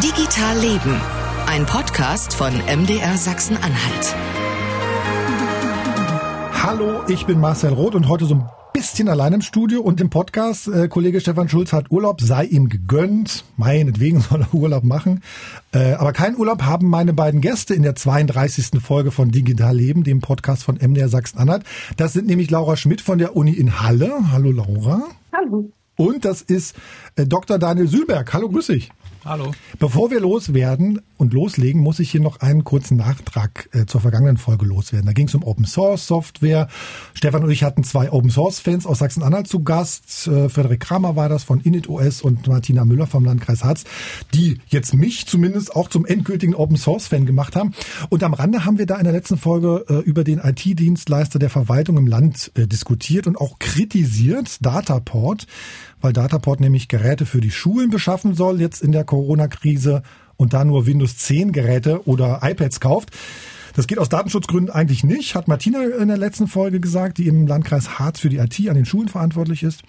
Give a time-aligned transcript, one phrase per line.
[0.00, 0.98] Digital Leben,
[1.46, 4.16] ein Podcast von MDR Sachsen-Anhalt.
[6.54, 10.08] Hallo, ich bin Marcel Roth und heute so ein bisschen allein im Studio und im
[10.08, 10.66] Podcast.
[10.66, 13.44] Äh, Kollege Stefan Schulz hat Urlaub, sei ihm gegönnt.
[13.58, 15.22] Meinetwegen soll er Urlaub machen.
[15.72, 18.80] Äh, aber keinen Urlaub haben meine beiden Gäste in der 32.
[18.82, 21.64] Folge von Digital Leben, dem Podcast von MDR Sachsen-Anhalt.
[21.98, 24.32] Das sind nämlich Laura Schmidt von der Uni in Halle.
[24.32, 25.02] Hallo Laura.
[25.34, 25.70] Hallo.
[25.96, 26.74] Und das ist
[27.16, 27.58] äh, Dr.
[27.58, 28.32] Daniel Sühlberg.
[28.32, 28.90] Hallo, grüß dich.
[29.24, 29.52] Hallo.
[29.78, 34.36] Bevor wir loswerden und loslegen, muss ich hier noch einen kurzen Nachtrag äh, zur vergangenen
[34.36, 35.06] Folge loswerden.
[35.06, 36.66] Da ging es um Open Source Software.
[37.14, 40.26] Stefan und ich hatten zwei Open Source Fans aus Sachsen-Anhalt zu Gast.
[40.26, 43.84] Äh, Frederik Kramer war das von InitOS und Martina Müller vom Landkreis Harz,
[44.34, 47.74] die jetzt mich zumindest auch zum endgültigen Open Source Fan gemacht haben.
[48.08, 51.50] Und am Rande haben wir da in der letzten Folge äh, über den IT-Dienstleister der
[51.50, 55.46] Verwaltung im Land äh, diskutiert und auch kritisiert, Dataport
[56.02, 60.02] weil Dataport nämlich Geräte für die Schulen beschaffen soll, jetzt in der Corona-Krise
[60.36, 63.10] und da nur Windows 10 Geräte oder iPads kauft.
[63.74, 67.46] Das geht aus Datenschutzgründen eigentlich nicht, hat Martina in der letzten Folge gesagt, die im
[67.46, 69.82] Landkreis Harz für die IT an den Schulen verantwortlich ist.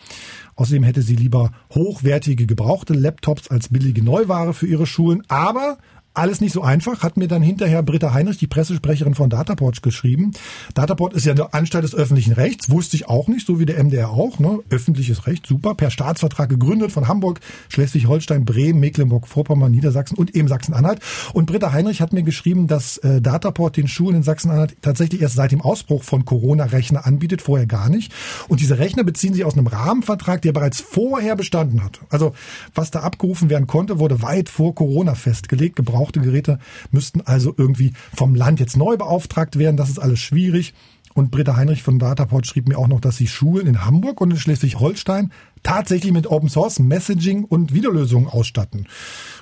[0.56, 5.23] Außerdem hätte sie lieber hochwertige gebrauchte Laptops als billige Neuware für ihre Schulen.
[5.28, 5.80] Aber
[6.14, 10.31] alles nicht so einfach, hat mir dann hinterher Britta Heinrich, die Pressesprecherin von Dataport, geschrieben.
[10.75, 13.83] Dataport ist ja eine Anstalt des öffentlichen Rechts, wusste ich auch nicht, so wie der
[13.83, 14.39] MDR auch.
[14.39, 14.59] Ne?
[14.69, 21.00] Öffentliches Recht, super, per Staatsvertrag gegründet von Hamburg, Schleswig-Holstein, Bremen, Mecklenburg-Vorpommern, Niedersachsen und eben Sachsen-Anhalt.
[21.34, 25.36] Und Britta Heinrich hat mir geschrieben, dass äh, Dataport den Schulen in Sachsen-Anhalt tatsächlich erst
[25.36, 28.14] seit dem Ausbruch von Corona Rechner anbietet, vorher gar nicht.
[28.47, 32.02] Und diese Rechner beziehen sich aus einem Rahmenvertrag, der bereits vorher bestanden hat.
[32.09, 32.34] Also
[32.75, 36.59] was da abgerufen werden konnte, wurde weit vor Corona festgelegt, gebraucht gebrauchte Geräte
[36.92, 39.78] müssten also irgendwie vom Land jetzt neu beauftragt werden.
[39.78, 40.73] Das ist alles schwierig.
[41.14, 44.31] Und Britta Heinrich von Dataport schrieb mir auch noch, dass sie Schulen in Hamburg und
[44.31, 45.31] in Schleswig-Holstein
[45.62, 48.88] tatsächlich mit Open Source Messaging und Videolösungen ausstatten.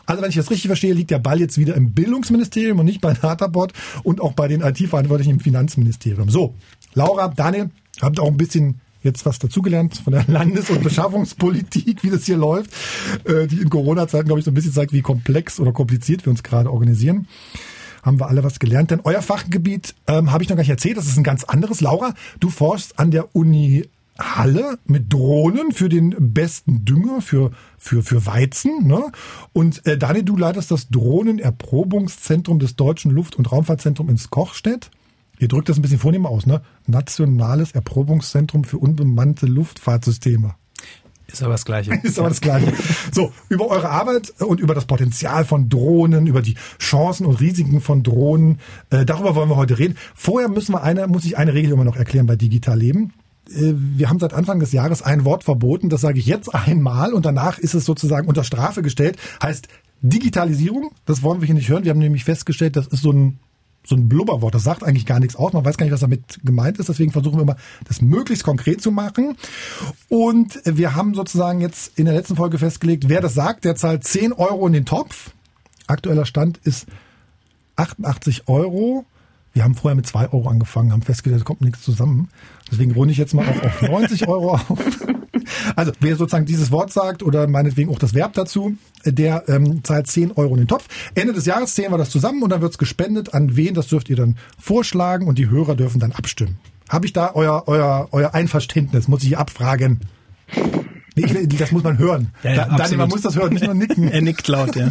[0.06, 3.00] Also wenn ich das richtig verstehe, liegt der Ball jetzt wieder im Bildungsministerium und nicht
[3.00, 3.72] bei Dataport
[4.04, 6.30] und auch bei den IT-Verantwortlichen im Finanzministerium.
[6.30, 6.56] So,
[6.94, 7.70] Laura, Daniel,
[8.02, 12.38] habt auch ein bisschen jetzt was dazugelernt von der Landes- und Beschaffungspolitik, wie das hier
[12.38, 12.72] läuft,
[13.26, 16.32] äh, die in Corona-Zeiten, glaube ich, so ein bisschen zeigt, wie komplex oder kompliziert wir
[16.32, 17.28] uns gerade organisieren.
[18.04, 18.92] Haben wir alle was gelernt.
[18.92, 21.82] Denn euer Fachgebiet ähm, habe ich noch gar nicht erzählt, das ist ein ganz anderes.
[21.82, 23.86] Laura, du forschst an der Uni
[24.18, 29.12] Halle mit Drohnen für den besten Dünger für für für Weizen, ne?
[29.54, 34.92] Und äh, Dani, du leitest das Drohnenerprobungszentrum des Deutschen Luft- und Raumfahrtzentrums in Kochstedt.
[35.42, 36.62] Ihr drückt das ein bisschen vornehm aus, ne?
[36.86, 40.54] Nationales Erprobungszentrum für unbemannte Luftfahrtsysteme.
[41.26, 41.96] Ist aber das Gleiche.
[42.04, 42.72] Ist aber das Gleiche.
[43.12, 47.82] So, über eure Arbeit und über das Potenzial von Drohnen, über die Chancen und Risiken
[47.82, 48.60] von Drohnen,
[48.92, 49.98] äh, darüber wollen wir heute reden.
[50.14, 53.14] Vorher müssen wir eine, muss ich eine Regel immer noch erklären bei Digital Leben.
[53.50, 57.14] Äh, wir haben seit Anfang des Jahres ein Wort verboten, das sage ich jetzt einmal
[57.14, 59.70] und danach ist es sozusagen unter Strafe gestellt, heißt
[60.04, 60.92] Digitalisierung.
[61.06, 61.84] Das wollen wir hier nicht hören.
[61.84, 63.40] Wir haben nämlich festgestellt, das ist so ein
[63.84, 64.54] so ein Blubberwort.
[64.54, 65.54] Das sagt eigentlich gar nichts aus.
[65.54, 66.90] Man weiß gar nicht, was damit gemeint ist.
[66.90, 69.36] Deswegen versuchen wir immer, das möglichst konkret zu machen.
[70.10, 74.04] Und wir haben sozusagen jetzt in der letzten Folge festgelegt, wer das sagt, der zahlt
[74.04, 75.32] 10 Euro in den Topf.
[75.88, 76.86] Aktueller Stand ist
[77.76, 79.06] 88 Euro.
[79.54, 82.30] Wir haben vorher mit 2 Euro angefangen, haben festgestellt, es kommt nichts zusammen.
[82.72, 84.78] Deswegen runde ich jetzt mal auch auf 90 Euro auf.
[85.76, 88.76] Also wer sozusagen dieses Wort sagt oder meinetwegen auch das Verb dazu,
[89.06, 90.88] der ähm, zahlt 10 Euro in den Topf.
[91.16, 93.34] Ende des Jahres zählen wir das zusammen und dann wird's gespendet.
[93.34, 96.58] An wen, das dürft ihr dann vorschlagen und die Hörer dürfen dann abstimmen.
[96.90, 99.08] Habe ich da euer, euer, euer Einverständnis?
[99.08, 100.02] Muss ich abfragen?
[101.16, 102.34] Ich, das muss man hören.
[102.44, 104.08] Ja, ja, Daniel, man muss das hören, nicht nur nicken.
[104.12, 104.90] er nickt laut, ja.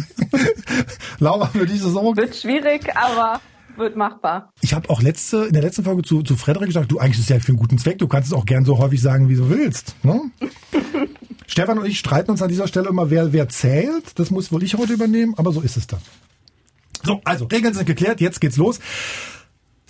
[1.19, 2.21] Laura, für diese Sorge.
[2.21, 3.39] Wird schwierig, aber
[3.77, 4.53] wird machbar.
[4.61, 7.23] Ich habe auch letzte, in der letzten Folge zu, zu Frederik gesagt, du eigentlich ist
[7.23, 9.35] es ja für einen guten Zweck, du kannst es auch gern so häufig sagen, wie
[9.35, 9.95] du willst.
[10.03, 10.21] Ne?
[11.47, 14.17] Stefan und ich streiten uns an dieser Stelle immer, wer, wer zählt.
[14.19, 15.99] Das muss wohl ich heute übernehmen, aber so ist es dann.
[17.03, 18.79] So, also Regeln sind geklärt, jetzt geht's los.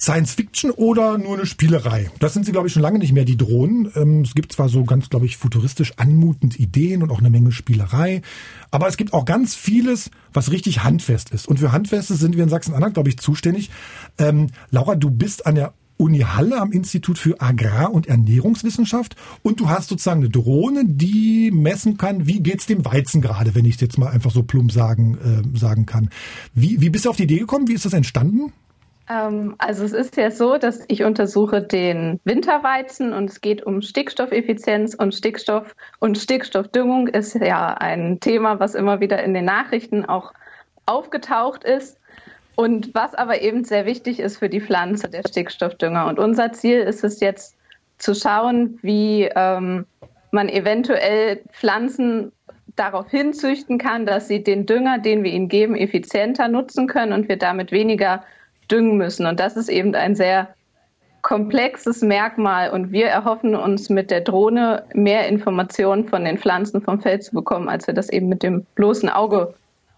[0.02, 2.10] Science Fiction oder nur eine Spielerei?
[2.18, 3.92] Das sind sie, glaube ich, schon lange nicht mehr, die Drohnen.
[3.96, 7.52] Ähm, es gibt zwar so ganz, glaube ich, futuristisch anmutend Ideen und auch eine Menge
[7.52, 8.24] Spielerei,
[8.72, 11.48] aber es gibt auch ganz vieles, was richtig handfest ist.
[11.48, 13.70] Und für Handfestes sind wir in Sachsen-Anhalt, glaube ich, zuständig.
[14.18, 19.60] Ähm, Laura, du bist an der Uni Halle am Institut für Agrar- und Ernährungswissenschaft und
[19.60, 23.80] du hast sozusagen eine Drohne, die messen kann, wie geht's dem Weizen gerade, wenn ich
[23.80, 25.20] jetzt mal einfach so plump sagen,
[25.54, 26.10] äh, sagen kann.
[26.56, 27.68] Wie, wie bist du auf die Idee gekommen?
[27.68, 28.52] Wie ist das entstanden?
[29.12, 33.82] Ähm, also es ist ja so, dass ich untersuche den Winterweizen und es geht um
[33.82, 40.06] Stickstoffeffizienz und Stickstoff und Stickstoffdüngung ist ja ein Thema, was immer wieder in den Nachrichten
[40.06, 40.34] auch
[40.86, 41.98] aufgetaucht ist.
[42.56, 46.06] Und was aber eben sehr wichtig ist für die Pflanze, der Stickstoffdünger.
[46.08, 47.56] Und unser Ziel ist es jetzt
[47.98, 49.86] zu schauen, wie, ähm,
[50.32, 52.32] man eventuell Pflanzen
[52.76, 57.28] darauf hinzüchten kann, dass sie den Dünger, den wir ihnen geben, effizienter nutzen können und
[57.28, 58.24] wir damit weniger
[58.72, 59.26] düngen müssen.
[59.26, 60.50] Und das ist eben ein sehr
[61.22, 67.00] komplexes Merkmal und wir erhoffen uns mit der Drohne mehr Informationen von den Pflanzen vom
[67.00, 69.54] Feld zu bekommen, als wir das eben mit dem bloßen Auge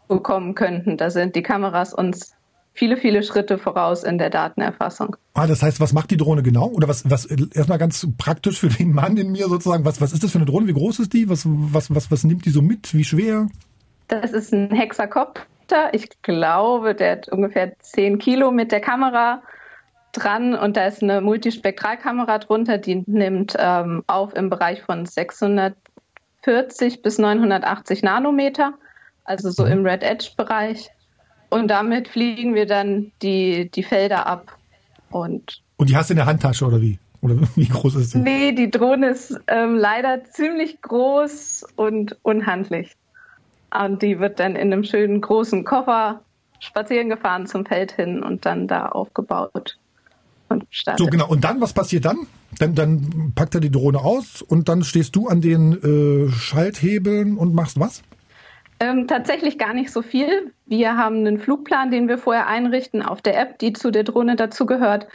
[0.07, 0.97] bekommen könnten.
[0.97, 2.33] Da sind die Kameras uns
[2.73, 5.15] viele, viele Schritte voraus in der Datenerfassung.
[5.33, 6.67] Ah, das heißt, was macht die Drohne genau?
[6.67, 10.23] Oder was, was erstmal ganz praktisch für den Mann in mir sozusagen, was, was ist
[10.23, 10.67] das für eine Drohne?
[10.67, 11.29] Wie groß ist die?
[11.29, 12.93] Was, was, was, was nimmt die so mit?
[12.93, 13.47] Wie schwer?
[14.07, 15.43] Das ist ein Hexakopter.
[15.91, 19.41] Ich glaube, der hat ungefähr 10 Kilo mit der Kamera
[20.13, 27.01] dran und da ist eine Multispektralkamera drunter, die nimmt ähm, auf im Bereich von 640
[27.01, 28.73] bis 980 Nanometer,
[29.25, 30.89] also so im Red Edge Bereich.
[31.49, 34.57] Und damit fliegen wir dann die, die Felder ab.
[35.11, 36.99] Und, und die hast du in der Handtasche oder wie?
[37.21, 38.19] Oder wie groß ist sie?
[38.19, 42.95] Nee, die Drohne ist ähm, leider ziemlich groß und unhandlich.
[43.77, 46.21] Und die wird dann in einem schönen großen Koffer
[46.59, 49.77] spazieren gefahren zum Feld hin und dann da aufgebaut
[50.49, 51.05] und startet.
[51.05, 51.27] So genau.
[51.27, 52.27] Und dann, was passiert dann?
[52.59, 57.37] Dann, dann packt er die Drohne aus und dann stehst du an den äh, Schalthebeln
[57.37, 58.03] und machst was?
[58.79, 60.53] Ähm, tatsächlich gar nicht so viel.
[60.65, 64.35] Wir haben einen Flugplan, den wir vorher einrichten auf der App, die zu der Drohne
[64.35, 65.07] dazugehört,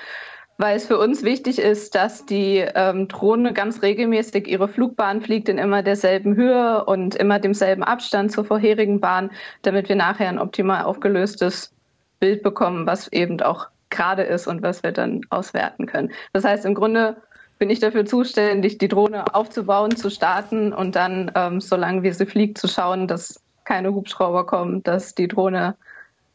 [0.59, 5.49] weil es für uns wichtig ist, dass die ähm, Drohne ganz regelmäßig ihre Flugbahn fliegt
[5.49, 9.31] in immer derselben Höhe und immer demselben Abstand zur vorherigen Bahn,
[9.63, 11.73] damit wir nachher ein optimal aufgelöstes
[12.19, 16.11] Bild bekommen, was eben auch gerade ist und was wir dann auswerten können.
[16.33, 17.17] Das heißt, im Grunde
[17.61, 22.27] bin ich dafür zuständig, die Drohne aufzubauen, zu starten und dann, ähm, solange wie sie
[22.27, 25.77] fliegt, zu schauen, dass keine Hubschrauber kommen, dass die Drohne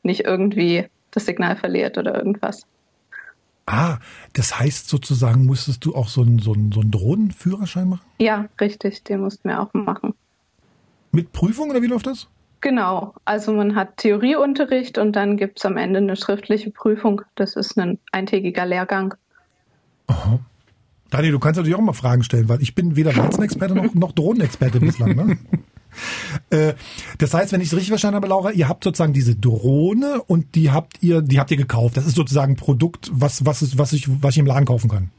[0.02, 2.66] nicht irgendwie das Signal verliert oder irgendwas.
[3.66, 4.00] Ah,
[4.34, 8.06] das heißt sozusagen, musstest du auch so einen, so einen, so einen Drohnenführerschein machen?
[8.20, 10.14] Ja, richtig, den mussten wir auch machen.
[11.12, 12.28] Mit Prüfung oder wie läuft das?
[12.60, 17.22] Genau, also man hat Theorieunterricht und dann gibt es am Ende eine schriftliche Prüfung.
[17.36, 19.14] Das ist ein eintägiger Lehrgang.
[20.08, 20.40] Aha.
[21.10, 24.12] Daniel, du kannst natürlich auch mal Fragen stellen, weil ich bin weder Weizenexperte noch, noch
[24.14, 25.16] Drohnenexperte bislang.
[25.16, 25.38] Ne?
[26.50, 26.74] Äh,
[27.18, 30.56] das heißt, wenn ich es richtig verstanden habe, Laura, ihr habt sozusagen diese Drohne und
[30.56, 31.98] die habt ihr, die habt ihr gekauft.
[31.98, 34.90] Das ist sozusagen ein Produkt, was, was, ist, was, ich, was ich im Laden kaufen
[34.90, 35.12] kann.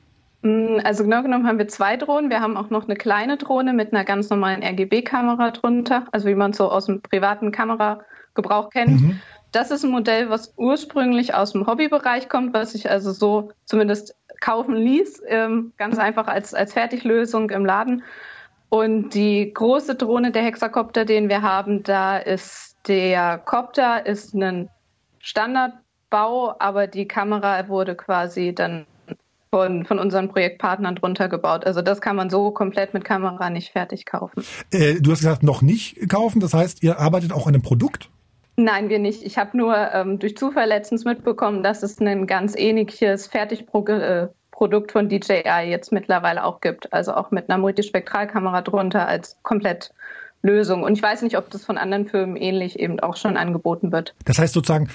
[0.42, 2.30] Mm, also genau genommen haben wir zwei Drohnen.
[2.30, 6.34] Wir haben auch noch eine kleine Drohne mit einer ganz normalen RGB-Kamera drunter, also wie
[6.34, 9.00] man es so aus dem privaten Kameragebrauch kennt.
[9.00, 9.20] Mhm.
[9.52, 14.16] Das ist ein Modell, was ursprünglich aus dem Hobbybereich kommt, was sich also so zumindest
[14.40, 18.02] kaufen ließ, ähm, ganz einfach als, als Fertiglösung im Laden.
[18.74, 24.68] Und die große Drohne, der Hexakopter, den wir haben, da ist der Copter ist ein
[25.20, 28.86] Standardbau, aber die Kamera wurde quasi dann
[29.52, 31.64] von, von unseren Projektpartnern drunter gebaut.
[31.64, 34.42] Also das kann man so komplett mit Kamera nicht fertig kaufen.
[34.72, 36.40] Äh, du hast gesagt, noch nicht kaufen.
[36.40, 38.10] Das heißt, ihr arbeitet auch an einem Produkt?
[38.56, 39.22] Nein, wir nicht.
[39.22, 44.28] Ich habe nur ähm, durch Zufall letztens mitbekommen, dass es ein ganz ähnliches Fertigprodukt äh,
[44.54, 46.92] Produkt von DJI jetzt mittlerweile auch gibt.
[46.92, 49.92] Also auch mit einer Multispektralkamera drunter als komplett
[50.42, 50.84] Lösung.
[50.84, 54.14] Und ich weiß nicht, ob das von anderen Firmen ähnlich eben auch schon angeboten wird.
[54.24, 54.88] Das heißt sozusagen,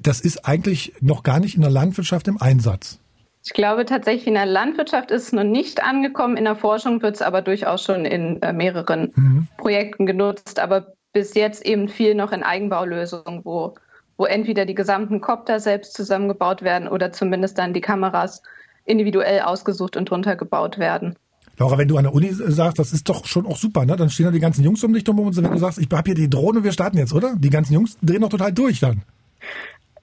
[0.00, 2.98] das ist eigentlich noch gar nicht in der Landwirtschaft im Einsatz.
[3.44, 6.36] Ich glaube tatsächlich, in der Landwirtschaft ist es noch nicht angekommen.
[6.36, 9.48] In der Forschung wird es aber durchaus schon in äh, mehreren mhm.
[9.58, 10.58] Projekten genutzt.
[10.58, 13.76] Aber bis jetzt eben viel noch in Eigenbaulösungen, wo,
[14.16, 18.42] wo entweder die gesamten Copter selbst zusammengebaut werden oder zumindest dann die Kameras
[18.86, 21.16] individuell ausgesucht und drunter gebaut werden.
[21.58, 23.96] Laura, wenn du an der Uni sagst, das ist doch schon auch super, ne?
[23.96, 26.02] Dann stehen da die ganzen Jungs um dich drum und wenn du sagst, ich habe
[26.04, 27.34] hier die Drohne, wir starten jetzt, oder?
[27.36, 29.02] Die ganzen Jungs drehen doch total durch dann.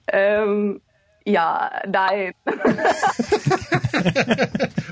[0.08, 0.80] Ähm,
[1.24, 2.32] ja, nein.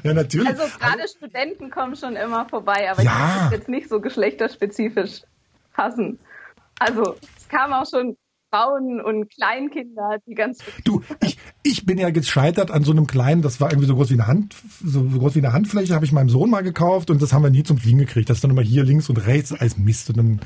[0.04, 0.48] ja, natürlich.
[0.48, 3.10] Also gerade Studenten kommen schon immer vorbei, aber ja.
[3.44, 5.22] ich will jetzt nicht so geschlechterspezifisch
[5.74, 6.20] passen.
[6.78, 8.16] Also es kam auch schon
[8.52, 10.58] Frauen und Kleinkinder, die ganz.
[10.84, 14.10] Du, ich, ich bin ja gescheitert an so einem kleinen, das war irgendwie so groß
[14.10, 17.22] wie eine Hand, so groß wie eine Handfläche, habe ich meinem Sohn mal gekauft und
[17.22, 18.28] das haben wir nie zum Fliegen gekriegt.
[18.28, 20.40] Das ist dann immer hier links und rechts als Mist und dann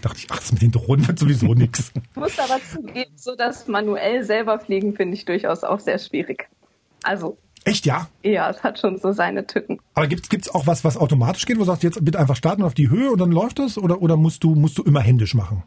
[0.00, 1.92] dachte ich, ach, das mit den Drohnen wird sowieso nichts.
[1.94, 6.48] Ich muss aber zugeben, so das manuell selber fliegen finde ich durchaus auch sehr schwierig.
[7.02, 7.36] Also.
[7.64, 8.08] Echt, ja?
[8.22, 9.80] Ja, es hat schon so seine Tücken.
[9.92, 12.62] Aber gibt's gibt's auch was, was automatisch geht, wo du sagst, jetzt bitte einfach starten
[12.62, 13.76] auf die Höhe und dann läuft das?
[13.76, 15.62] Oder, oder musst du, musst du immer händisch machen?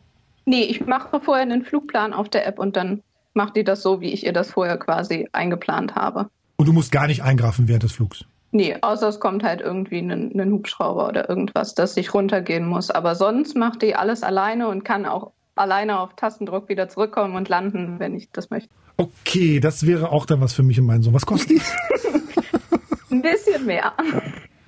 [0.45, 3.01] Nee, ich mache vorher einen Flugplan auf der App und dann
[3.33, 6.29] macht die das so, wie ich ihr das vorher quasi eingeplant habe.
[6.57, 8.25] Und du musst gar nicht eingreifen während des Flugs?
[8.51, 12.91] Nee, außer es kommt halt irgendwie ein, ein Hubschrauber oder irgendwas, das sich runtergehen muss.
[12.91, 17.49] Aber sonst macht die alles alleine und kann auch alleine auf Tastendruck wieder zurückkommen und
[17.49, 18.69] landen, wenn ich das möchte.
[18.97, 21.13] Okay, das wäre auch dann was für mich und meinen Sohn.
[21.15, 21.61] Was kostet die?
[23.11, 23.93] ein bisschen mehr.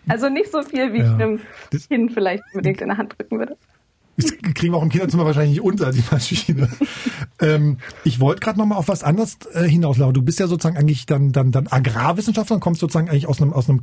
[0.07, 1.05] Also nicht so viel, wie Ja.
[1.05, 1.39] ich einem
[1.71, 3.57] Das- Kind vielleicht unbedingt in der Hand drücken würde.
[4.17, 6.69] Das kriegen wir auch im Kinderzimmer wahrscheinlich nicht unter, die Maschine.
[7.41, 10.13] ähm, ich wollte gerade noch mal auf was anderes äh, hinaus, Laura.
[10.13, 13.51] Du bist ja sozusagen eigentlich dann, dann, dann Agrarwissenschaftler und kommst sozusagen eigentlich aus einem,
[13.53, 13.81] aus einem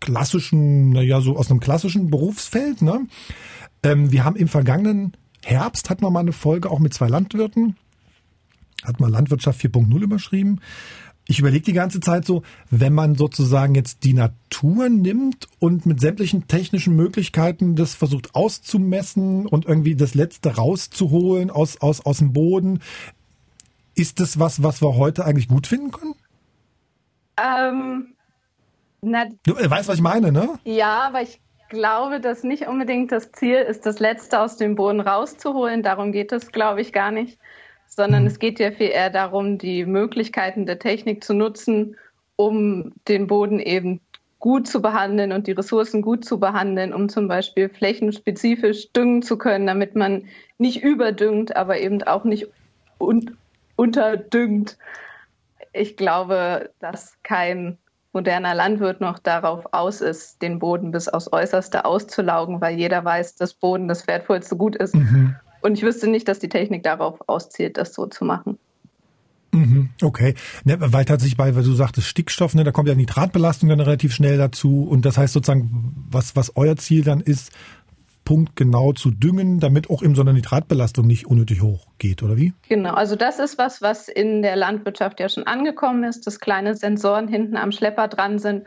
[0.00, 3.06] klassischen, naja, so aus einem klassischen Berufsfeld, ne?
[3.82, 5.12] Ähm, wir haben im vergangenen
[5.44, 7.76] Herbst hatten wir mal eine Folge auch mit zwei Landwirten.
[8.84, 10.60] Hat mal Landwirtschaft 4.0 überschrieben.
[11.30, 16.00] Ich überlege die ganze Zeit so, wenn man sozusagen jetzt die Natur nimmt und mit
[16.00, 22.32] sämtlichen technischen Möglichkeiten das versucht auszumessen und irgendwie das Letzte rauszuholen aus, aus, aus dem
[22.32, 22.80] Boden,
[23.94, 26.14] ist das was, was wir heute eigentlich gut finden können?
[27.40, 28.08] Ähm,
[29.00, 30.58] na, Du äh, weißt, was ich meine, ne?
[30.64, 34.98] ja, aber ich glaube, dass nicht unbedingt das Ziel ist, das Letzte aus dem Boden
[34.98, 35.84] rauszuholen.
[35.84, 37.38] Darum geht es, glaube ich, gar nicht.
[38.00, 41.96] Sondern es geht ja viel eher darum, die Möglichkeiten der Technik zu nutzen,
[42.36, 44.00] um den Boden eben
[44.38, 49.36] gut zu behandeln und die Ressourcen gut zu behandeln, um zum Beispiel flächenspezifisch düngen zu
[49.36, 50.24] können, damit man
[50.56, 52.48] nicht überdüngt, aber eben auch nicht
[52.98, 53.36] un
[53.76, 54.78] unterdüngt.
[55.74, 57.76] Ich glaube, dass kein
[58.14, 63.36] moderner Landwirt noch darauf aus ist, den Boden bis aufs Äußerste auszulaugen, weil jeder weiß,
[63.36, 64.94] dass Boden das wertvollste Gut ist.
[65.60, 68.58] Und ich wüsste nicht, dass die Technik darauf auszielt, das so zu machen.
[69.52, 70.34] Mhm, okay.
[70.64, 74.14] Ne, weil tatsächlich bei, weil du sagtest Stickstoff, ne, da kommt ja Nitratbelastung dann relativ
[74.14, 74.86] schnell dazu.
[74.88, 77.50] Und das heißt sozusagen, was, was euer Ziel dann ist,
[78.24, 82.52] punktgenau zu düngen, damit auch eben so eine Nitratbelastung nicht unnötig hoch geht, oder wie?
[82.68, 86.76] Genau, also das ist was, was in der Landwirtschaft ja schon angekommen ist, dass kleine
[86.76, 88.66] Sensoren hinten am Schlepper dran sind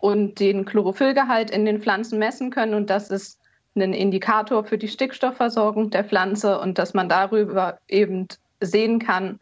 [0.00, 2.74] und den Chlorophyllgehalt in den Pflanzen messen können.
[2.74, 3.39] Und das ist
[3.76, 8.26] ein Indikator für die Stickstoffversorgung der Pflanze und dass man darüber eben
[8.60, 9.38] sehen kann,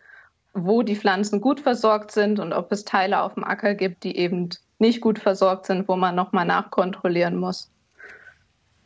[0.54, 4.16] wo die Pflanzen gut versorgt sind und ob es Teile auf dem Acker gibt, die
[4.16, 7.70] eben nicht gut versorgt sind, wo man nochmal nachkontrollieren muss.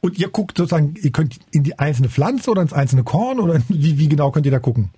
[0.01, 3.55] Und ihr guckt sozusagen, ihr könnt in die einzelne Pflanze oder ins einzelne Korn oder
[3.69, 4.91] wie, wie genau könnt ihr da gucken?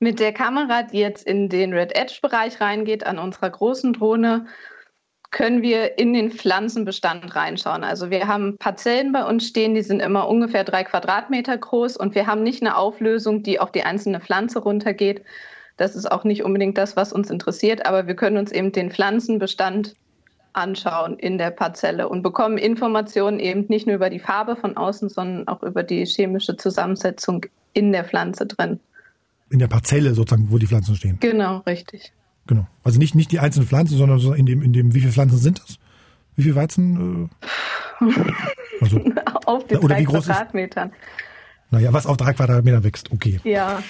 [0.00, 4.46] Mit der Kamera, die jetzt in den Red Edge-Bereich reingeht, an unserer großen Drohne,
[5.30, 7.84] können wir in den Pflanzenbestand reinschauen.
[7.84, 12.14] Also wir haben Parzellen bei uns stehen, die sind immer ungefähr drei Quadratmeter groß und
[12.14, 15.22] wir haben nicht eine Auflösung, die auf die einzelne Pflanze runtergeht.
[15.76, 18.90] Das ist auch nicht unbedingt das, was uns interessiert, aber wir können uns eben den
[18.90, 19.94] Pflanzenbestand
[20.52, 25.08] anschauen in der Parzelle und bekommen Informationen eben nicht nur über die Farbe von außen,
[25.08, 28.80] sondern auch über die chemische Zusammensetzung in der Pflanze drin.
[29.50, 31.18] In der Parzelle sozusagen, wo die Pflanzen stehen.
[31.20, 32.12] Genau, richtig.
[32.50, 32.66] Genau.
[32.82, 35.38] Also nicht, nicht die einzelnen Pflanzen, sondern so in dem, in dem, wie viele Pflanzen
[35.38, 35.78] sind das?
[36.34, 37.30] Wie viel Weizen?
[38.00, 38.04] Äh,
[38.80, 39.00] also,
[39.46, 40.90] Auf den Oder drei wie groß ist- Quadratmetern.
[41.70, 43.38] naja, was auf drei Quadratmeter wächst, okay.
[43.44, 43.84] Ja,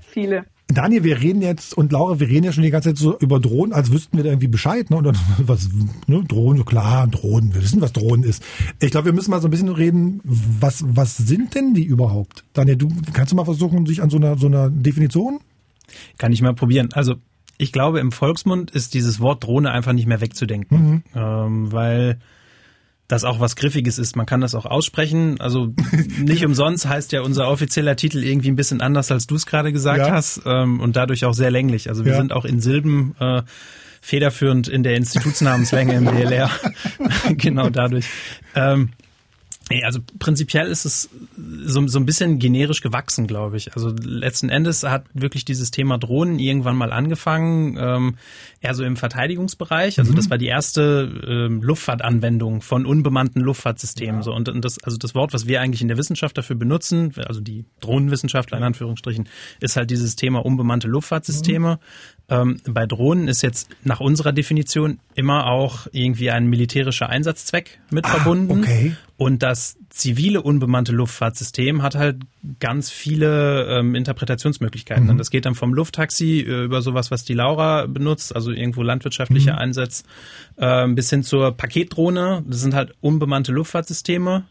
[0.00, 0.44] viele.
[0.68, 3.40] Daniel, wir reden jetzt und Laura, wir reden ja schon die ganze Zeit so über
[3.40, 4.96] Drohnen, als wüssten wir da irgendwie Bescheid, ne?
[4.98, 5.68] Und dann, was,
[6.06, 6.22] ne?
[6.22, 8.44] Drohnen, so klar, Drohnen, wir wissen, was Drohnen ist.
[8.80, 12.44] Ich glaube, wir müssen mal so ein bisschen reden, was, was sind denn die überhaupt?
[12.52, 15.40] Daniel, du kannst du mal versuchen, sich an so einer, so einer Definition?
[16.16, 16.90] Kann ich mal probieren.
[16.92, 17.16] Also
[17.58, 22.18] ich glaube, im Volksmund ist dieses Wort Drohne einfach nicht mehr wegzudenken, ähm, weil
[23.06, 24.16] das auch was Griffiges ist.
[24.16, 25.38] Man kann das auch aussprechen.
[25.40, 25.74] Also
[26.18, 29.72] nicht umsonst heißt ja unser offizieller Titel irgendwie ein bisschen anders, als du es gerade
[29.72, 30.10] gesagt Ja.
[30.12, 31.88] hast ähm, und dadurch auch sehr länglich.
[31.90, 32.18] Also wir Ja.
[32.18, 33.42] sind auch in Silben äh,
[34.00, 36.50] federführend in der Institutsnamenslänge im DLR.
[37.36, 38.06] genau dadurch.
[38.54, 38.90] Ähm,
[39.74, 41.10] Nee, also prinzipiell ist es
[41.64, 43.74] so, so ein bisschen generisch gewachsen, glaube ich.
[43.74, 48.14] Also letzten Endes hat wirklich dieses Thema Drohnen irgendwann mal angefangen, ähm,
[48.60, 49.98] eher so im Verteidigungsbereich.
[49.98, 54.22] Also das war die erste ähm, Luftfahrtanwendung von unbemannten Luftfahrtsystemen.
[54.22, 57.12] So und, und das, also das Wort, was wir eigentlich in der Wissenschaft dafür benutzen,
[57.26, 59.28] also die Drohnenwissenschaftler in Anführungsstrichen,
[59.58, 61.80] ist halt dieses Thema unbemannte Luftfahrtsysteme.
[62.30, 68.06] Ähm, bei Drohnen ist jetzt nach unserer Definition immer auch irgendwie ein militärischer Einsatzzweck mit
[68.06, 68.60] verbunden.
[68.60, 68.96] okay.
[69.16, 72.16] Und das zivile unbemannte Luftfahrtsystem hat halt
[72.60, 75.08] ganz viele ähm, Interpretationsmöglichkeiten.
[75.10, 78.82] Und das geht dann vom Lufttaxi äh, über sowas, was die Laura benutzt, also irgendwo
[78.82, 80.04] landwirtschaftliche Einsätze,
[80.58, 82.42] ähm, bis hin zur Paketdrohne.
[82.48, 84.44] Das sind halt unbemannte Luftfahrtsysteme.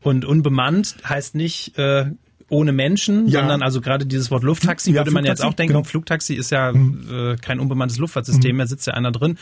[0.00, 2.10] Und unbemannt heißt nicht äh,
[2.48, 3.40] ohne Menschen, Ja.
[3.40, 5.84] sondern also gerade dieses Wort Lufttaxi Ja, würde man jetzt auch denken, genau.
[5.84, 9.38] Flugtaxi ist ja äh, kein unbemanntes Luftfahrtsystem, da sitzt ja einer drin.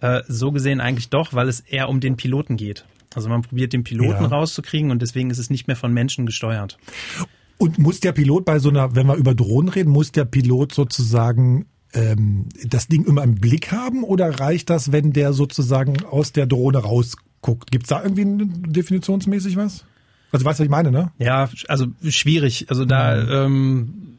[0.00, 2.84] Äh, so gesehen eigentlich doch, weil es eher um den Piloten geht.
[3.14, 4.28] Also man probiert den Piloten Ja.
[4.28, 6.78] rauszukriegen und deswegen ist es nicht mehr von Menschen gesteuert.
[7.58, 10.72] Und muss der Pilot bei so einer, wenn wir über Drohnen reden, muss der Pilot
[10.74, 16.32] sozusagen ähm, das Ding immer im Blick haben oder reicht das, wenn der sozusagen aus
[16.32, 17.70] der Drohne rausguckt?
[17.70, 18.24] Gibt's da irgendwie
[18.68, 19.84] definitionsmäßig was?
[20.32, 21.10] Also weißt du, was ich meine, ne?
[21.18, 22.66] Ja, also schwierig.
[22.70, 24.18] Also da ähm,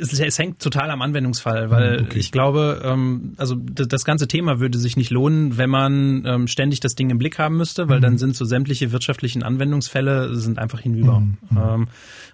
[0.00, 2.18] es, es hängt total am Anwendungsfall, weil Hm, okay.
[2.18, 6.80] ich glaube, ähm, also das, ganze Thema würde sich nicht lohnen, wenn man ähm, ständig
[6.80, 8.02] das Ding im Blick haben müsste, weil Mhm.
[8.02, 11.20] dann sind so sämtliche wirtschaftlichen Anwendungsfälle sind einfach hinüber.
[11.20, 11.36] Mhm.
[11.56, 11.88] Ähm,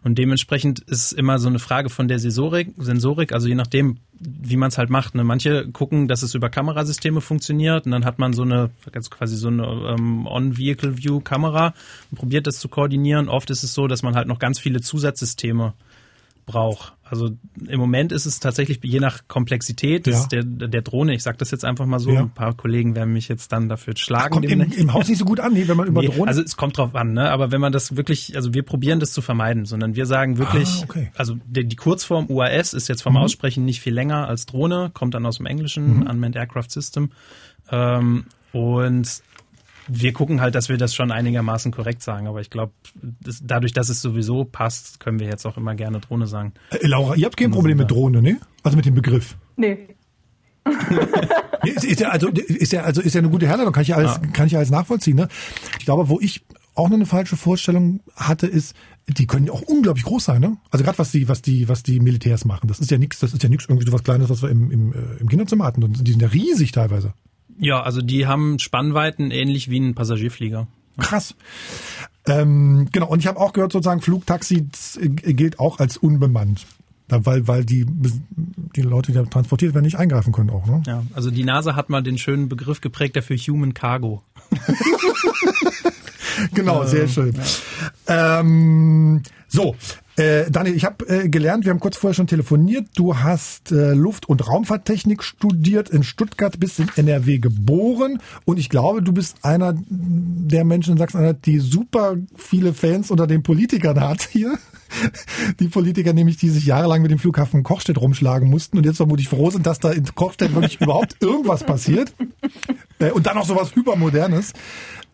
[0.05, 4.57] und dementsprechend ist immer so eine Frage von der Sensorik, Sensorik, also je nachdem, wie
[4.57, 5.15] man es halt macht.
[5.15, 5.25] Ne?
[5.25, 9.37] Manche gucken, dass es über Kamerasysteme funktioniert und dann hat man so eine also quasi
[9.37, 11.75] so eine ähm, On-Vehicle-View-Kamera
[12.11, 13.29] und probiert das zu koordinieren.
[13.29, 15.75] Oft ist es so, dass man halt noch ganz viele Zusatzsysteme
[16.49, 16.95] braucht.
[17.05, 17.31] Also
[17.69, 20.27] im Moment ist es tatsächlich je nach Komplexität Ja.
[20.27, 22.21] der, der Drohne, ich sage das jetzt einfach mal so, Ja.
[22.21, 24.35] ein paar Kollegen werden mich jetzt dann dafür schlagen.
[24.35, 26.29] Kommt im, im Haus nicht so gut an, nee, wenn man über Nee, Drohnen.
[26.29, 27.31] also es kommt drauf an, ne?
[27.31, 30.69] aber wenn man das wirklich, also wir probieren das zu vermeiden, sondern wir sagen wirklich,
[30.81, 31.01] Ah, okay.
[31.03, 31.09] Mhm.
[31.17, 35.15] also die, die Kurzform UAS ist jetzt vom Aussprechen nicht viel länger als Drohne, kommt
[35.15, 36.03] dann aus dem Englischen, Mhm.
[36.09, 37.11] Unmanned Aircraft System.
[37.71, 39.23] Ähm, und
[39.89, 42.73] wir gucken halt, dass wir das schon einigermaßen korrekt sagen, aber ich glaube,
[43.21, 46.53] das, dadurch, dass es sowieso passt, können wir jetzt auch immer gerne Drohne sagen.
[46.71, 48.39] äh, Laura, ihr habt kein Problem mit Drohne, ne?
[48.63, 49.37] Also mit dem Begriff.
[49.57, 49.79] Nee.
[51.65, 53.89] Nee, ist, ist ja also ist ja also ist ja eine gute Herleitung, kann ich
[53.89, 55.27] ja alles kann ich ja alles nachvollziehen, ne?
[55.81, 56.45] Ich glaube, wo ich
[56.77, 58.77] auch noch eine falsche Vorstellung hatte, ist,
[59.09, 60.57] die können ja auch unglaublich groß sein, ne?
[60.71, 63.33] Also gerade was die was die was die Militärs machen, das ist ja nichts, das
[63.33, 65.93] ist ja nichts irgendwie so was Kleines, was wir im im, äh, im Kinderzimmer hatten,
[65.93, 67.13] die sind ja riesig teilweise.
[67.59, 70.67] Ja, also die haben Spannweiten ähnlich wie ein Passagierflieger.
[70.99, 71.35] Krass.
[72.27, 74.69] Ähm, genau, und ich habe auch gehört, sozusagen, Flugtaxi
[75.01, 76.67] äh, gilt auch als unbemannt.
[77.11, 77.87] Weil, weil die,
[78.77, 80.83] die Leute, die da transportiert werden, nicht eingreifen können auch, ne?
[80.87, 84.23] Ja, also die NASA hat mal den schönen Begriff geprägt dafür Human Cargo.
[86.55, 87.35] Genau, sehr schön.
[88.07, 89.77] Ähm, so,
[90.19, 92.89] äh, Daniel, ich habe äh, gelernt, wir haben kurz vorher schon telefoniert.
[92.97, 98.69] Du hast äh, Luft- und Raumfahrttechnik studiert in Stuttgart, bist in NRW geboren und ich
[98.69, 104.01] glaube, du bist einer der Menschen in Sachsen-Anhalt, die super viele Fans unter den Politikern
[104.01, 104.59] hat hier.
[105.61, 109.29] Die Politiker nämlich, die sich jahrelang mit dem Flughafen Kochstedt rumschlagen mussten und jetzt vermutlich
[109.29, 112.13] froh sind, dass da in Kochstedt wirklich überhaupt irgendwas passiert.
[112.99, 114.53] Äh, und dann noch sowas Hypermodernes.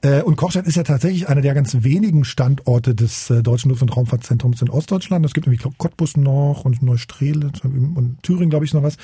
[0.04, 3.80] Äh, Und Kochstedt ist ja tatsächlich einer der ganz wenigen Standorte des äh, Deutschen Luft-
[3.82, 5.24] und Raumfahrtzentrums in Ostdeutschland.
[5.24, 8.98] Es gibt nämlich ich glaub, Cottbus noch und Neustrelitz und Thüringen, glaube ich, noch was.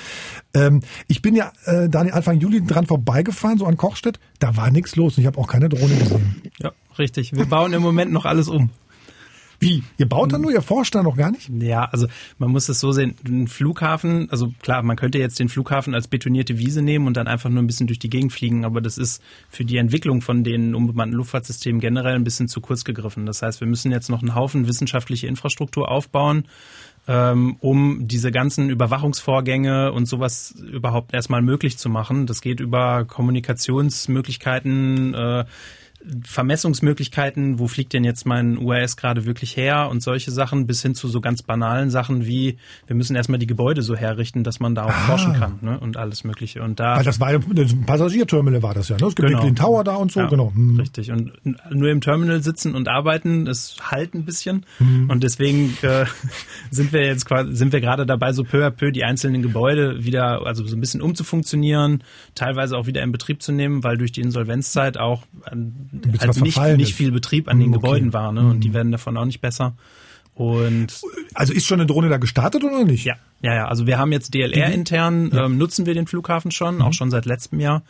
[0.53, 4.19] Ähm, ich bin ja, äh, Daniel, Anfang Juli dran vorbeigefahren, so an Kochstedt.
[4.39, 5.17] Da war nichts los.
[5.17, 6.41] und Ich habe auch keine Drohne gesehen.
[6.59, 7.33] Ja, richtig.
[7.33, 8.69] Wir bauen im Moment noch alles um.
[9.61, 9.83] Wie?
[9.99, 10.51] Ihr baut da nur?
[10.51, 11.47] Ihr forscht da noch gar nicht?
[11.49, 12.07] Ja, also
[12.39, 16.07] man muss es so sehen, ein Flughafen, also klar, man könnte jetzt den Flughafen als
[16.07, 18.97] betonierte Wiese nehmen und dann einfach nur ein bisschen durch die Gegend fliegen, aber das
[18.97, 23.27] ist für die Entwicklung von den unbemannten Luftfahrtsystemen generell ein bisschen zu kurz gegriffen.
[23.27, 26.45] Das heißt, wir müssen jetzt noch einen Haufen wissenschaftliche Infrastruktur aufbauen,
[27.07, 32.25] ähm, um diese ganzen Überwachungsvorgänge und sowas überhaupt erstmal möglich zu machen.
[32.25, 35.45] Das geht über Kommunikationsmöglichkeiten, äh,
[36.23, 40.95] Vermessungsmöglichkeiten, wo fliegt denn jetzt mein UAS gerade wirklich her und solche Sachen, bis hin
[40.95, 44.75] zu so ganz banalen Sachen wie, wir müssen erstmal die Gebäude so herrichten, dass man
[44.75, 45.07] da auch Ah.
[45.07, 45.79] forschen kann ne?
[45.79, 46.61] und alles Mögliche.
[46.61, 48.97] Und da Weil das war ja, das Passagierterminal war das ja.
[48.97, 49.05] Ne?
[49.07, 49.43] Es gibt Genau.
[49.43, 50.51] den Tower da und so, ja, genau.
[50.53, 50.79] Hm.
[50.79, 51.11] Richtig.
[51.11, 51.31] Und
[51.71, 54.65] nur im Terminal sitzen und arbeiten, das halt ein bisschen.
[54.79, 55.09] Mhm.
[55.09, 56.05] Und deswegen äh,
[56.71, 60.03] sind wir jetzt quasi, sind wir gerade dabei, so peu à peu die einzelnen Gebäude
[60.03, 62.03] wieder, also so ein bisschen umzufunktionieren,
[62.35, 65.73] teilweise auch wieder in Betrieb zu nehmen, weil durch die Insolvenzzeit auch an,
[66.19, 67.81] halt nicht, nicht viel Betrieb an den Mhm, okay.
[67.83, 68.31] Gebäuden war.
[68.31, 68.41] Ne?
[68.47, 69.73] Und die werden davon auch nicht besser.
[70.33, 70.87] Und
[71.33, 73.05] Also ist schon eine Drohne da gestartet oder nicht?
[73.05, 73.67] ja, ja, ja.
[73.67, 74.73] Also wir haben jetzt DLR Mhm.
[74.73, 77.83] intern, ähm, nutzen wir den Flughafen schon, auch schon seit letztem Jahr.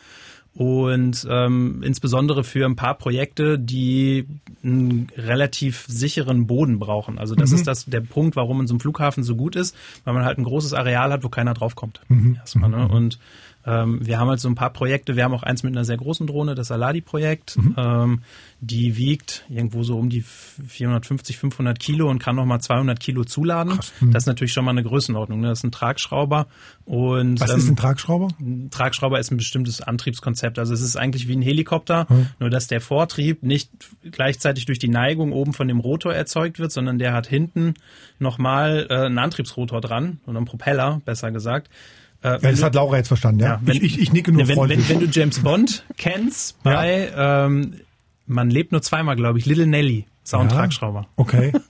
[0.54, 4.28] Und ähm, insbesondere für ein paar Projekte, die
[4.64, 7.20] einen relativ sicheren Boden brauchen.
[7.20, 10.14] Also das ist das der Punkt, warum in so einem Flughafen so gut ist, weil
[10.14, 12.02] man halt ein großes Areal hat, wo keiner draufkommt.
[12.36, 12.86] Erstmal, ne?
[12.90, 13.18] Und
[13.65, 15.15] ähm, wir haben halt so ein paar Projekte.
[15.15, 17.58] Wir haben auch eins mit einer sehr großen Drohne, das Aladi-Projekt.
[17.78, 18.21] Ähm,
[18.60, 23.80] die wiegt irgendwo so um die 450, 500 Kilo und kann nochmal 200 Kilo zuladen.
[24.02, 25.39] Das ist natürlich schon mal eine Größenordnung.
[25.39, 25.47] Ne?
[25.47, 26.47] Das ist ein Tragschrauber.
[26.86, 28.28] Und, Was ähm, ist ein Tragschrauber?
[28.39, 30.60] ein Tragschrauber ist ein bestimmtes Antriebskonzept.
[30.60, 32.08] Also es ist eigentlich wie ein Helikopter,
[32.39, 33.71] nur dass der Vortrieb nicht
[34.12, 37.74] gleichzeitig durch die Neigung oben von dem Rotor erzeugt wird, sondern der hat hinten
[38.19, 41.69] nochmal äh, einen Antriebsrotor dran oder einen Propeller, besser gesagt.
[42.23, 43.60] Äh, Ja, das hat Laura jetzt verstanden, ja.
[43.63, 44.88] wenn- ich, ich, ich nicke nur wenn, freundlich.
[44.89, 47.75] wenn, wenn du James Bond kennst bei ähm,
[48.27, 50.45] Man lebt nur zweimal, glaube ich, Little Nelly, Ja.
[50.45, 51.07] Tragschrauber.
[51.15, 51.51] Okay.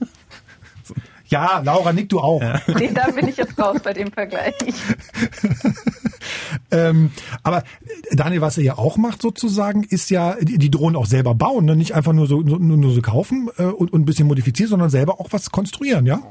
[1.28, 2.42] Ja, Laura, nick du auch.
[2.78, 4.54] Nee, da bin ich jetzt raus bei dem Vergleich.
[6.74, 7.12] Ähm,
[7.44, 7.60] aber
[8.10, 11.36] äh, Daniel, was er ja auch macht sozusagen, ist ja die, die Drohnen auch selber
[11.36, 11.76] bauen, ne?
[11.76, 14.90] nicht einfach nur so, nur, nur so kaufen äh, und, und ein bisschen modifizieren, sondern
[14.90, 16.22] selber auch was konstruieren, ja?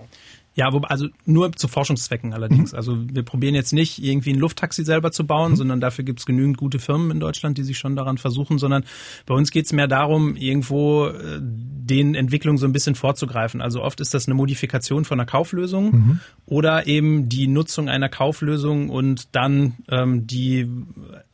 [0.55, 2.73] Ja, also nur zu Forschungszwecken allerdings.
[2.73, 2.77] Mhm.
[2.77, 5.57] Also wir probieren jetzt nicht irgendwie ein Lufttaxi selber zu bauen, mhm.
[5.57, 8.85] sondern dafür gibt es genügend gute Firmen in Deutschland, die sich schon daran versuchen, sondern
[9.27, 13.61] bei uns geht es mehr darum, irgendwo äh, den Entwicklungen so ein bisschen vorzugreifen.
[13.61, 16.21] Also oft ist das eine Modifikation von einer Kauflösung mhm.
[16.47, 20.69] oder eben die Nutzung einer Kauflösung und dann ähm, die,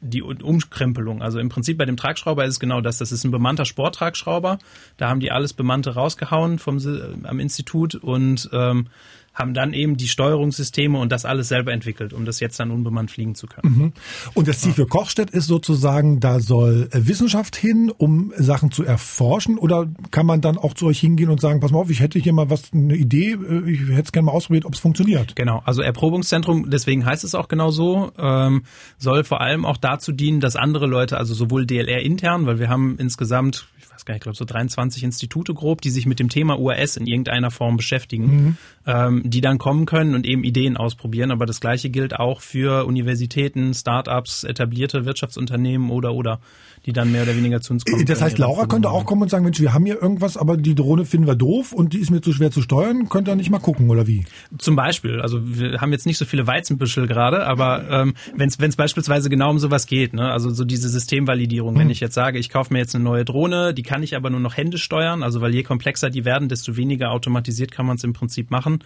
[0.01, 1.23] die Umkrempelung.
[1.23, 2.99] Also im Prinzip bei dem Tragschrauber ist es genau das.
[2.99, 4.59] Das ist ein bemannter Sporttragschrauber.
[4.97, 6.79] Da haben die alles Bemannte rausgehauen vom,
[7.25, 8.89] am Institut und ähm,
[9.37, 13.11] haben dann eben die Steuerungssysteme und das alles selber entwickelt, um das jetzt dann unbemannt
[13.11, 13.77] fliegen zu können.
[13.77, 13.93] Mhm.
[14.33, 18.83] Und das Ziel für Kochstedt ist sozusagen, da soll äh, Wissenschaft hin, um Sachen zu
[18.83, 22.01] erforschen oder kann man dann auch zu euch hingehen und sagen, pass mal auf, ich
[22.01, 24.81] hätte hier mal was, eine Idee, äh, ich hätte es gerne mal ausprobiert, ob es
[24.81, 25.37] funktioniert.
[25.37, 28.63] Genau, also Erprobungszentrum, deswegen heißt es auch genau so, ähm,
[28.97, 32.71] soll vor allem auch dazu dienen, dass andere Leute, also sowohl DLR intern, weil wir
[32.71, 33.69] haben insgesamt
[34.07, 37.07] gar nicht, ich glaube so 23 Institute grob, die sich mit dem Thema UAS in
[37.07, 38.57] irgendeiner Form beschäftigen, mhm.
[38.87, 41.31] ähm, die dann kommen können und eben Ideen ausprobieren.
[41.31, 46.41] Aber das Gleiche gilt auch für Universitäten, Startups, etablierte Wirtschaftsunternehmen oder oder
[46.87, 48.07] die dann mehr oder weniger zu uns kommen.
[48.07, 50.77] Das heißt, Laura könnte auch kommen und sagen, Mensch, wir haben hier irgendwas, aber die
[50.77, 53.09] Drohne finden wir doof und die ist mir zu schwer zu steuern.
[53.09, 54.25] Könnt ihr nicht mal gucken, oder wie?
[54.59, 55.21] Zum Beispiel.
[55.21, 59.51] Also wir haben jetzt nicht so viele Weizenbüschel gerade, aber ähm, wenn es beispielsweise genau
[59.51, 60.31] um sowas geht, ne?
[60.31, 61.79] also so diese Systemvalidierung, mhm.
[61.81, 64.31] wenn ich jetzt sage, ich kaufe mir jetzt eine neue Drohne, die kann ich aber
[64.31, 67.97] nur noch Hände steuern, also weil je komplexer die werden, desto weniger automatisiert kann man
[67.97, 68.85] es im Prinzip machen,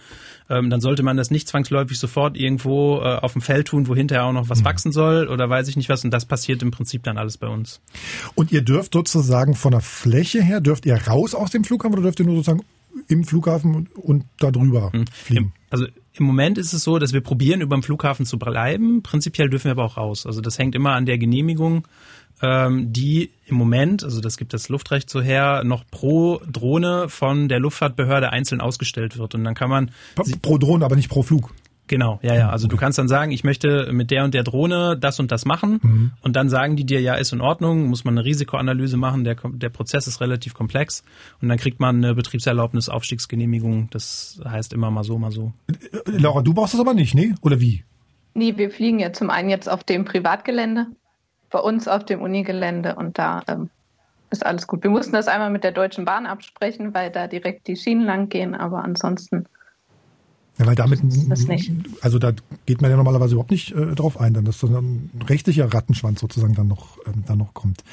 [0.49, 3.95] ähm, dann sollte man das nicht zwangsläufig sofort irgendwo äh, auf dem Feld tun, wo
[3.95, 4.65] hinterher auch noch was mhm.
[4.65, 7.47] wachsen soll oder weiß ich nicht was und das passiert im Prinzip dann alles bei
[7.47, 7.81] uns.
[8.35, 12.03] Und ihr dürft sozusagen von der Fläche her, dürft ihr raus aus dem Flughafen oder
[12.03, 12.63] dürft ihr nur sozusagen
[13.07, 15.05] im Flughafen und da drüber hm.
[15.07, 15.53] fliegen?
[15.69, 19.01] Also im Moment ist es so, dass wir probieren, über dem Flughafen zu bleiben.
[19.01, 20.25] Prinzipiell dürfen wir aber auch raus.
[20.25, 21.87] Also das hängt immer an der Genehmigung,
[22.41, 27.47] ähm, die im Moment, also das gibt das Luftrecht so her, noch pro Drohne von
[27.47, 29.35] der Luftfahrtbehörde einzeln ausgestellt wird.
[29.35, 29.91] Und dann kann man.
[30.41, 31.53] Pro Drohne, aber nicht pro Flug.
[31.91, 32.49] Genau, ja, ja.
[32.49, 35.43] Also du kannst dann sagen, ich möchte mit der und der Drohne das und das
[35.43, 36.11] machen mhm.
[36.21, 39.35] und dann sagen die dir, ja, ist in Ordnung, muss man eine Risikoanalyse machen, der,
[39.43, 41.03] der Prozess ist relativ komplex
[41.41, 45.51] und dann kriegt man eine Betriebserlaubnis, Aufstiegsgenehmigung, das heißt immer mal so, mal so.
[46.05, 47.35] Laura, du brauchst das aber nicht, ne?
[47.41, 47.83] Oder wie?
[48.35, 50.87] Nee, wir fliegen ja zum einen jetzt auf dem Privatgelände,
[51.49, 53.69] bei uns auf dem Unigelände und da ähm,
[54.29, 54.81] ist alles gut.
[54.83, 58.29] Wir mussten das einmal mit der Deutschen Bahn absprechen, weil da direkt die Schienen lang
[58.29, 59.45] gehen, aber ansonsten
[60.59, 60.99] ja, weil damit,
[62.01, 62.33] also da
[62.65, 66.19] geht man ja normalerweise überhaupt nicht äh, drauf ein, dann dass so ein rechtlicher Rattenschwanz
[66.19, 67.83] sozusagen dann noch, ähm, dann noch kommt.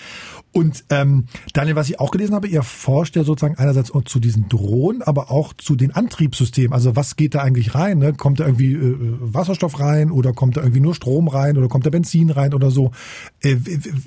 [0.52, 4.48] Und ähm, Daniel, was ich auch gelesen habe, ihr forscht ja sozusagen einerseits zu diesen
[4.48, 6.72] Drohnen, aber auch zu den Antriebssystemen.
[6.72, 7.98] Also was geht da eigentlich rein?
[7.98, 8.12] Ne?
[8.14, 11.86] Kommt da irgendwie äh, Wasserstoff rein oder kommt da irgendwie nur Strom rein oder kommt
[11.86, 12.90] da Benzin rein oder so?
[13.40, 13.56] Äh,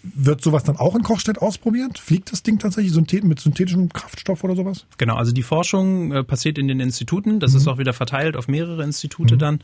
[0.04, 2.00] wird sowas dann auch in Kochstedt ausprobiert?
[2.00, 4.86] Fliegt das Ding tatsächlich mit synthetischem Kraftstoff oder sowas?
[4.98, 7.40] Genau, also die Forschung äh, passiert in den Instituten.
[7.40, 7.58] Das mhm.
[7.58, 9.40] ist auch wieder verteilt auf mehrere Institute mhm.
[9.40, 9.60] dann.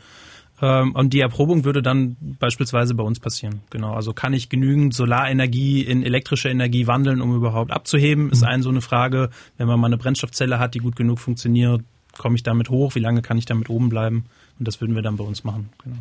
[0.62, 3.62] Ähm, und die Erprobung würde dann beispielsweise bei uns passieren.
[3.70, 3.94] Genau.
[3.94, 8.32] Also kann ich genügend Solarenergie in elektrische Energie wandeln, um überhaupt abzuheben?
[8.32, 8.48] Ist mhm.
[8.48, 9.30] ein so eine Frage.
[9.58, 11.82] Wenn man mal eine Brennstoffzelle hat, die gut genug funktioniert,
[12.18, 12.96] komme ich damit hoch?
[12.96, 14.26] Wie lange kann ich damit oben bleiben?
[14.60, 15.70] Und das würden wir dann bei uns machen.
[15.84, 15.98] Genau.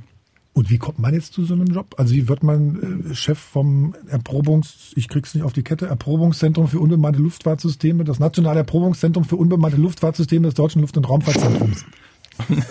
[0.57, 1.97] Und wie kommt man jetzt zu so einem Job?
[1.99, 6.67] Also wie wird man äh, Chef vom Erprobungs, ich krieg's nicht auf die Kette, Erprobungszentrum
[6.67, 11.85] für unbemannte Luftfahrtsysteme, das nationale Erprobungszentrum für unbemannte Luftfahrtsysteme des Deutschen Luft- und Raumfahrtzentrums?
[12.49, 12.62] Die,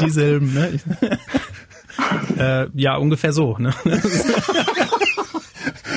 [0.00, 0.80] dieselben, ne?
[2.38, 3.74] äh, ja, ungefähr so, ne?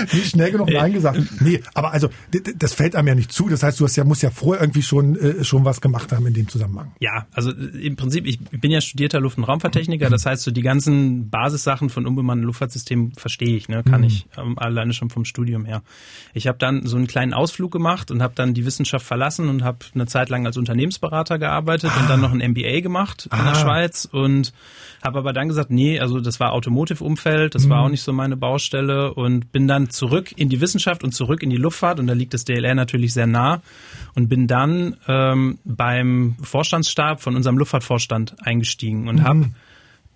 [0.14, 1.20] nicht schnell genug Nein gesagt.
[1.42, 2.10] Nee, aber also
[2.58, 3.50] das fällt einem ja nicht zu.
[3.50, 6.26] Das heißt, du hast ja, musst ja vorher irgendwie schon, äh, schon was gemacht haben
[6.28, 6.94] in dem Zusammenhang.
[7.00, 10.10] Ja, also im Prinzip, ich bin ja studierter Luft- und Raumfahrttechniker.
[10.10, 13.84] Das heißt, so die ganzen Basissachen von unbemannten Luftfahrtsystemen verstehe ich, ne?
[13.84, 14.08] kann mhm.
[14.08, 15.84] ich ähm, alleine schon vom Studium her.
[16.34, 19.64] Ich habe dann so einen kleinen Ausflug gemacht und habe dann die Wissenschaft verlassen und
[19.64, 22.02] habe eine Zeit lang als Unternehmensberater gearbeitet ah.
[22.02, 23.52] und dann noch ein MBA gemacht in ah.
[23.52, 24.54] der Schweiz und
[25.04, 27.70] habe aber dann gesagt, nee, also das war Automotive-Umfeld, das mhm.
[27.70, 31.44] war auch nicht so meine Baustelle und bin dann zurück in die Wissenschaft und zurück
[31.44, 33.62] in die Luftfahrt und da liegt das DLR natürlich sehr nah
[34.16, 39.24] und bin dann ähm, beim Vorstandsstab von unserem Luftfahrtvorstand eingestiegen und mhm.
[39.24, 39.50] habe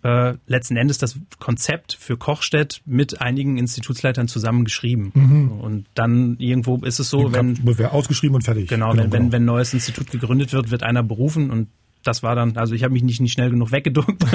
[0.03, 5.11] äh, letzten Endes das Konzept für Kochstedt mit einigen Institutsleitern zusammen geschrieben.
[5.13, 5.51] Mhm.
[5.59, 8.67] Und dann irgendwo ist es so, wenn ausgeschrieben und fertig.
[8.67, 9.31] Genau, genau wenn, wenn, genau.
[9.33, 11.67] wenn neues Institut gegründet wird, wird einer berufen und
[12.03, 14.25] das war dann, also ich habe mich nicht, nicht schnell genug weggeduckt.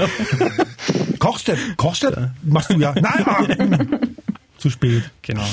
[1.18, 2.94] Kochstedt, Kochstedt machst du ja.
[2.94, 4.00] Nein,
[4.66, 5.10] zu spät.
[5.22, 5.46] Genau.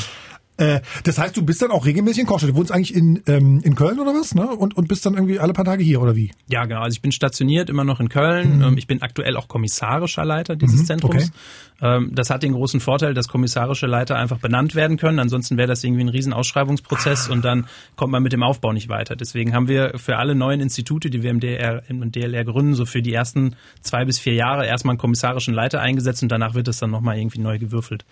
[0.58, 2.52] Äh, das heißt, du bist dann auch regelmäßig in Kochstadt.
[2.52, 4.48] Du wohnst eigentlich in, ähm, in Köln oder was, ne?
[4.48, 6.32] Und, und bist dann irgendwie alle paar Tage hier, oder wie?
[6.48, 6.82] Ja, genau.
[6.82, 8.60] Also ich bin stationiert immer noch in Köln.
[8.60, 8.78] Mhm.
[8.78, 11.24] Ich bin aktuell auch kommissarischer Leiter dieses mhm, Zentrums.
[11.24, 11.32] Okay.
[11.82, 15.18] Ähm, das hat den großen Vorteil, dass kommissarische Leiter einfach benannt werden können.
[15.18, 17.34] Ansonsten wäre das irgendwie ein riesen Ausschreibungsprozess ah.
[17.34, 19.16] und dann kommt man mit dem Aufbau nicht weiter.
[19.16, 22.86] Deswegen haben wir für alle neuen Institute, die wir im DLR, im DLR gründen, so
[22.86, 26.68] für die ersten zwei bis vier Jahre erstmal einen kommissarischen Leiter eingesetzt und danach wird
[26.68, 28.06] es dann nochmal irgendwie neu gewürfelt.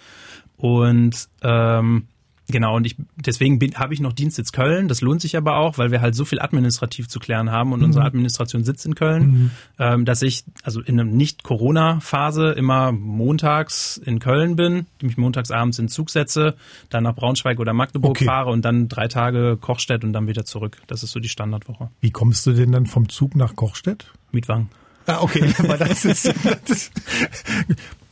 [0.62, 2.08] Und ähm,
[2.52, 4.88] Genau, und ich deswegen habe ich noch Dienstsitz Köln.
[4.88, 7.80] Das lohnt sich aber auch, weil wir halt so viel administrativ zu klären haben und
[7.80, 7.86] mhm.
[7.86, 9.52] unsere Administration sitzt in Köln, mhm.
[9.80, 15.80] ähm, dass ich also in einer Nicht-Corona-Phase immer montags in Köln bin, mich montags abends
[15.80, 16.56] in Zug setze,
[16.90, 18.26] dann nach Braunschweig oder Magdeburg okay.
[18.26, 20.82] fahre und dann drei Tage Kochstedt und dann wieder zurück.
[20.88, 21.90] Das ist so die Standardwoche.
[22.02, 24.12] Wie kommst du denn dann vom Zug nach Kochstedt?
[24.32, 24.70] Mietwagen.
[25.08, 26.34] Ah, okay, weil das ist,
[26.68, 26.92] das,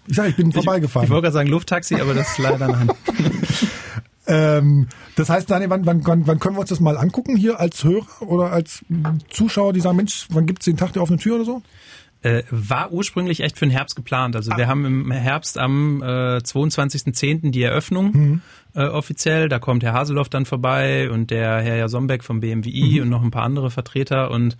[0.09, 1.05] ich sag, ich bin vorbeigefahren.
[1.05, 2.91] Ich, ich wollte gerade sagen Lufttaxi, aber das ist leider nein.
[4.31, 7.83] Ähm, das heißt, Daniel, wann, wann, wann können wir uns das mal angucken hier als
[7.83, 8.85] Hörer oder als
[9.31, 11.63] Zuschauer, die sagen, Mensch, wann gibt es den Tag der offenen Tür oder so?
[12.21, 14.35] Äh, war ursprünglich echt für den Herbst geplant.
[14.35, 14.57] Also ah.
[14.57, 17.49] wir haben im Herbst am äh, 22.10.
[17.49, 18.41] die Eröffnung mhm.
[18.75, 19.49] äh, offiziell.
[19.49, 23.01] Da kommt Herr Haseloff dann vorbei und der Herr Jasombeck vom BMWI mhm.
[23.01, 24.57] und noch ein paar andere Vertreter und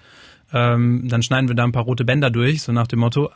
[0.53, 3.29] ähm, dann schneiden wir da ein paar rote Bänder durch, so nach dem Motto.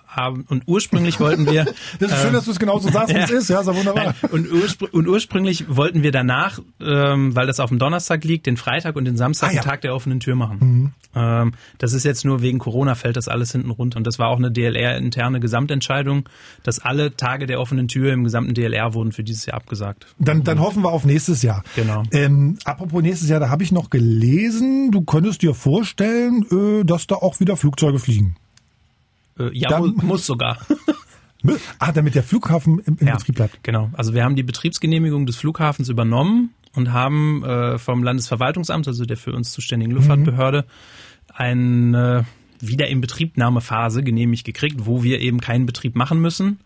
[0.48, 1.66] Und ursprünglich wollten wir.
[2.00, 3.68] das ist schön, ähm, dass du es genau so sagst, wie es ist, ja, ist
[3.68, 4.16] ja wunderbar.
[4.32, 8.58] Und, urspr und, ursprünglich wollten wir danach, ähm, weil das auf dem Donnerstag liegt, den
[8.58, 9.62] Freitag und den Samstag ah, ja.
[9.62, 10.58] den Tag der offenen Tür machen.
[10.60, 10.92] Mhm.
[11.16, 13.98] Ähm, das ist jetzt nur wegen Corona fällt das alles hinten runter.
[13.98, 16.28] Und das war auch eine DLR-interne Gesamtentscheidung,
[16.64, 20.08] dass alle Tage der offenen Tür im gesamten DLR wurden für dieses Jahr abgesagt.
[20.20, 21.64] Dann, dann hoffen wir auf nächstes Jahr.
[21.76, 22.04] Genau.
[22.12, 27.03] Ähm, apropos nächstes Jahr, da habe ich noch gelesen, du könntest dir vorstellen, äh, dass
[27.08, 28.36] da auch wieder Flugzeuge fliegen.
[29.40, 30.60] Äh, ja, Dann, muss sogar.
[31.80, 33.64] ah, damit der Flughafen im, im ja, Betrieb bleibt.
[33.64, 33.90] Genau.
[33.94, 39.18] Also wir haben die Betriebsgenehmigung des Flughafens übernommen und haben äh, vom Landesverwaltungsamt, also der
[39.18, 41.36] für uns zuständigen Luftfahrtbehörde, mhm.
[41.36, 42.26] eine
[42.60, 46.60] wieder in Betriebnahmephase genehmigt gekriegt, wo wir eben keinen Betrieb machen müssen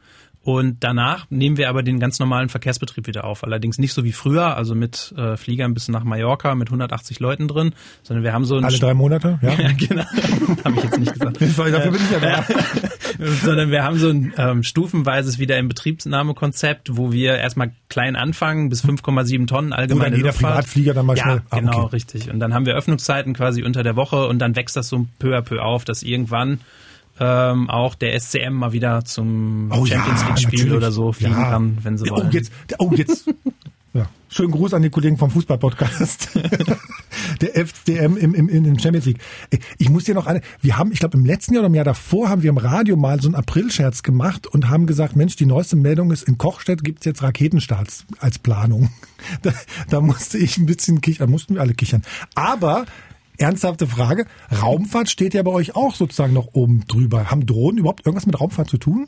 [0.47, 3.43] und danach nehmen wir aber den ganz normalen Verkehrsbetrieb wieder auf.
[3.43, 7.49] Allerdings nicht so wie früher, also mit äh, Fliegern bis nach Mallorca mit 180 Leuten
[7.49, 10.03] drin, sondern wir haben so ein alle drei Monate, ja, ja genau,
[10.63, 11.41] habe ich jetzt nicht gesagt.
[11.41, 12.45] Dafür bin ich ja da.
[13.43, 18.69] sondern wir haben so ein ähm, stufenweises wieder im Betriebsnahmekonzept, wo wir erstmal klein anfangen
[18.69, 20.53] bis 5,7 Tonnen allgemeine jeder Luftfahrt.
[20.53, 21.41] Privatflieger dann mal ja, schnell.
[21.49, 21.95] Ah, genau, okay.
[21.95, 22.31] richtig.
[22.31, 25.35] Und dann haben wir Öffnungszeiten quasi unter der Woche und dann wächst das so peu
[25.37, 26.61] à peu auf, dass irgendwann
[27.19, 31.49] ähm, auch der SCM mal wieder zum oh, Champions League Spiel oder so fliegen ja.
[31.49, 32.27] kann, wenn sie wollen.
[32.27, 33.27] Oh, jetzt, oh, jetzt.
[33.93, 34.07] ja.
[34.29, 36.29] Schönen Gruß an die Kollegen vom Fußball-Podcast.
[37.41, 39.19] der FCM im, im, im Champions League.
[39.77, 41.85] Ich muss dir noch eine, wir haben, ich glaube im letzten Jahr oder im Jahr
[41.85, 45.45] davor haben wir im Radio mal so einen April-Scherz gemacht und haben gesagt, Mensch, die
[45.45, 48.89] neueste Meldung ist, in Kochstedt gibt's jetzt Raketenstarts als Planung.
[49.41, 49.51] Da,
[49.89, 52.03] da musste ich ein bisschen kichern, da mussten wir alle kichern.
[52.35, 52.85] Aber
[53.37, 54.25] ernsthafte Frage.
[54.61, 57.29] Raumfahrt steht ja bei euch auch sozusagen noch oben drüber.
[57.31, 59.07] Haben Drohnen überhaupt irgendwas mit Raumfahrt zu tun?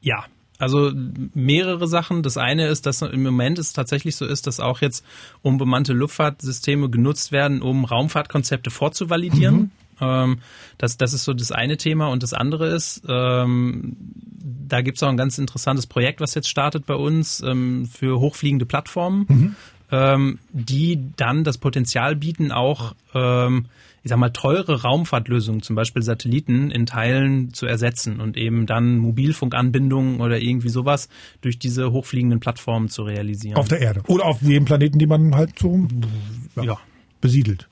[0.00, 0.24] Ja,
[0.58, 0.92] also
[1.34, 2.22] mehrere Sachen.
[2.22, 5.04] Das eine ist, dass im Moment es tatsächlich so ist, dass auch jetzt
[5.42, 9.56] unbemannte Luftfahrtsysteme genutzt werden, um Raumfahrtkonzepte vorzuvalidieren.
[9.56, 9.70] Mhm.
[10.00, 10.38] Ähm,
[10.78, 12.08] das, das ist so das eine Thema.
[12.08, 13.96] Und das andere ist, ähm,
[14.66, 18.20] da gibt es auch ein ganz interessantes Projekt, was jetzt startet bei uns ähm, für
[18.20, 19.26] hochfliegende Plattformen.
[19.28, 19.56] Mhm
[19.94, 23.66] ähm, die dann das Potenzial bieten, auch ähm,
[24.02, 28.98] ich sag mal, teure Raumfahrtlösungen, zum Beispiel Satelliten, in Teilen zu ersetzen und eben dann
[28.98, 31.08] Mobilfunkanbindungen oder irgendwie sowas
[31.40, 33.56] durch diese hochfliegenden Plattformen zu realisieren.
[33.56, 34.02] Auf der Erde.
[34.08, 35.86] Oder auf jedem Planeten, die man halt so
[36.56, 36.78] ja, ja.
[37.22, 37.68] besiedelt.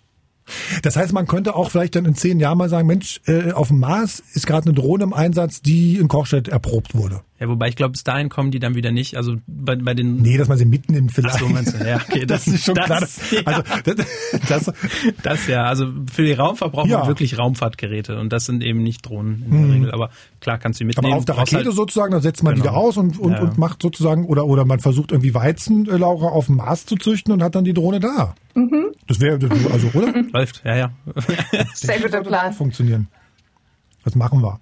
[0.83, 3.69] Das heißt, man könnte auch vielleicht dann in zehn Jahren mal sagen, Mensch, äh, auf
[3.69, 7.21] dem Mars ist gerade eine Drohne im Einsatz, die in Kochstedt erprobt wurde.
[7.43, 9.17] Ja, wobei ich glaube, bis dahin kommen die dann wieder nicht.
[9.17, 10.23] Also bei, bei den.
[10.23, 11.35] Nee, dass man sie mitnimmt vielleicht.
[11.35, 11.85] Ach so, meinst du?
[11.85, 13.03] Ja, okay, das, das ist schon das, klar.
[13.33, 13.65] Ja.
[13.65, 14.07] Also das,
[14.49, 14.73] das,
[15.25, 17.01] das, ja, also für die Raumfahrt braucht ja.
[17.01, 19.71] man wirklich Raumfahrtgeräte und das sind eben nicht Drohnen in der mhm.
[19.73, 19.91] Regel.
[19.91, 21.13] Aber klar kannst du mitnehmen.
[21.13, 22.65] Aber auf der Rakete halt, sozusagen, da setzt man genau.
[22.65, 23.41] die da aus und, und, ja.
[23.41, 27.43] und macht sozusagen, oder, oder man versucht irgendwie Weizenlaura auf dem Mars zu züchten und
[27.43, 28.37] hat dann die Drohne da.
[28.55, 28.93] Mhm.
[29.09, 29.41] Das wäre,
[29.73, 30.15] also, oder?
[30.33, 30.93] Läuft, ja, ja.
[31.75, 32.53] Sehr guter Plan.
[32.53, 33.09] Funktionieren.
[34.05, 34.61] Das machen wir.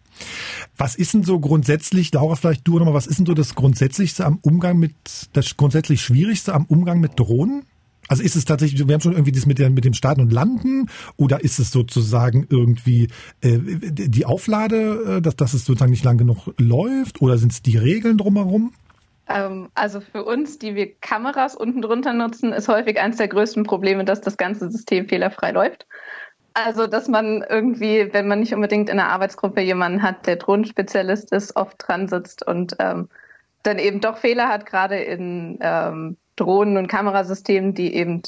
[0.76, 4.24] Was ist denn so grundsätzlich, Laura, vielleicht du nochmal, was ist denn so das Grundsätzlichste
[4.24, 4.94] am Umgang mit,
[5.32, 7.64] das grundsätzlich Schwierigste am Umgang mit Drohnen?
[8.08, 10.32] Also ist es tatsächlich, wir haben schon irgendwie das mit, der, mit dem Starten und
[10.32, 13.08] Landen oder ist es sozusagen irgendwie
[13.40, 17.62] äh, die Auflade, äh, dass, dass es sozusagen nicht lang genug läuft oder sind es
[17.62, 18.72] die Regeln drumherum?
[19.28, 23.62] Ähm, also für uns, die wir Kameras unten drunter nutzen, ist häufig eines der größten
[23.62, 25.86] Probleme, dass das ganze System fehlerfrei läuft.
[26.54, 31.32] Also, dass man irgendwie, wenn man nicht unbedingt in einer Arbeitsgruppe jemanden hat, der Drohnenspezialist
[31.32, 33.08] ist, oft dran sitzt und ähm,
[33.62, 38.22] dann eben doch Fehler hat, gerade in ähm, Drohnen und Kamerasystemen, die eben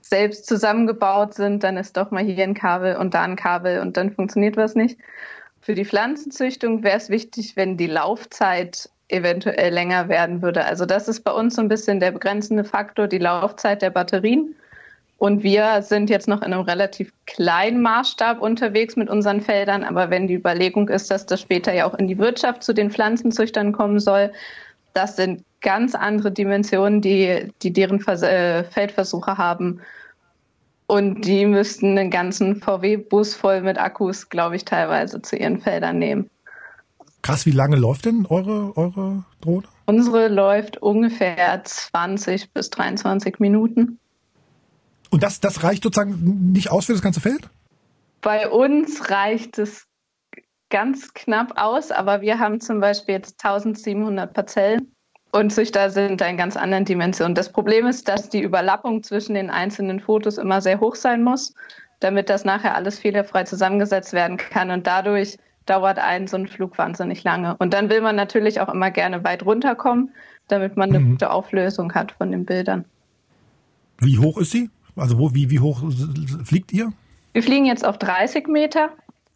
[0.00, 3.96] selbst zusammengebaut sind, dann ist doch mal hier ein Kabel und da ein Kabel und
[3.96, 4.98] dann funktioniert was nicht.
[5.60, 10.64] Für die Pflanzenzüchtung wäre es wichtig, wenn die Laufzeit eventuell länger werden würde.
[10.64, 14.54] Also das ist bei uns so ein bisschen der begrenzende Faktor, die Laufzeit der Batterien.
[15.20, 19.84] Und wir sind jetzt noch in einem relativ kleinen Maßstab unterwegs mit unseren Feldern.
[19.84, 22.90] Aber wenn die Überlegung ist, dass das später ja auch in die Wirtschaft zu den
[22.90, 24.32] Pflanzenzüchtern kommen soll,
[24.94, 29.82] das sind ganz andere Dimensionen, die, die deren Vers äh, Feldversuche haben.
[30.86, 35.98] Und die müssten einen ganzen VW-Bus voll mit Akkus, glaube ich, teilweise zu ihren Feldern
[35.98, 36.30] nehmen.
[37.20, 39.66] Krass, wie lange läuft denn eure, eure Drohne?
[39.84, 43.99] Unsere läuft ungefähr 20 bis 23 Minuten.
[45.10, 47.48] Und das, das reicht sozusagen nicht aus für das ganze Feld?
[48.22, 49.86] Bei uns reicht es
[50.70, 54.92] ganz knapp aus, aber wir haben zum Beispiel jetzt 1700 Parzellen
[55.32, 57.34] und Züchter sind da in ganz anderen Dimensionen.
[57.34, 61.54] Das Problem ist, dass die Überlappung zwischen den einzelnen Fotos immer sehr hoch sein muss,
[62.00, 66.78] damit das nachher alles fehlerfrei zusammengesetzt werden kann und dadurch dauert ein so ein Flug
[66.78, 67.56] wahnsinnig lange.
[67.58, 70.10] Und dann will man natürlich auch immer gerne weit runterkommen,
[70.48, 71.10] damit man eine mhm.
[71.12, 72.84] gute Auflösung hat von den Bildern.
[74.00, 74.70] Wie hoch ist sie?
[75.00, 75.82] Also wo, wie, wie hoch
[76.44, 76.92] fliegt ihr?
[77.32, 78.90] Wir fliegen jetzt auf 30 Meter